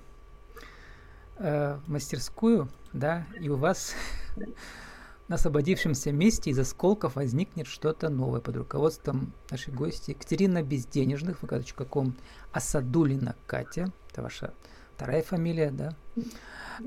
э, 1.41 1.80
мастерскую, 1.88 2.69
да, 2.93 3.25
и 3.39 3.49
у 3.49 3.58
вас 3.58 3.95
на 5.27 5.36
освободившемся 5.36 6.12
месте 6.12 6.51
из 6.51 6.60
осколков 6.60 7.15
возникнет 7.15 7.67
что-то 7.67 8.10
новое 8.10 8.41
под 8.41 8.58
руководством 8.58 9.34
нашей 9.49 9.73
гости 9.73 10.12
Екатерина 10.12 10.62
Безденежных, 10.62 11.41
vk.com, 11.41 12.15
Асадулина 12.51 13.36
Катя, 13.47 13.91
это 14.12 14.21
ваша 14.21 14.54
вторая 14.95 15.23
фамилия, 15.23 15.71
да? 15.71 15.95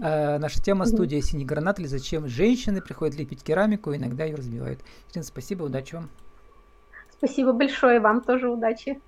Э, 0.00 0.38
наша 0.38 0.62
тема 0.62 0.86
студия 0.86 1.20
«Синий 1.20 1.44
гранат» 1.44 1.80
или 1.80 1.86
«Зачем 1.86 2.28
женщины 2.28 2.80
приходят 2.80 3.16
лепить 3.16 3.42
керамику, 3.42 3.94
иногда 3.94 4.24
ее 4.24 4.36
разбивают». 4.36 4.80
Екатерина, 5.02 5.24
спасибо, 5.24 5.64
удачи 5.64 5.96
вам. 5.96 6.08
Спасибо 7.10 7.52
большое, 7.52 8.00
вам 8.00 8.20
тоже 8.20 8.48
удачи. 8.48 9.00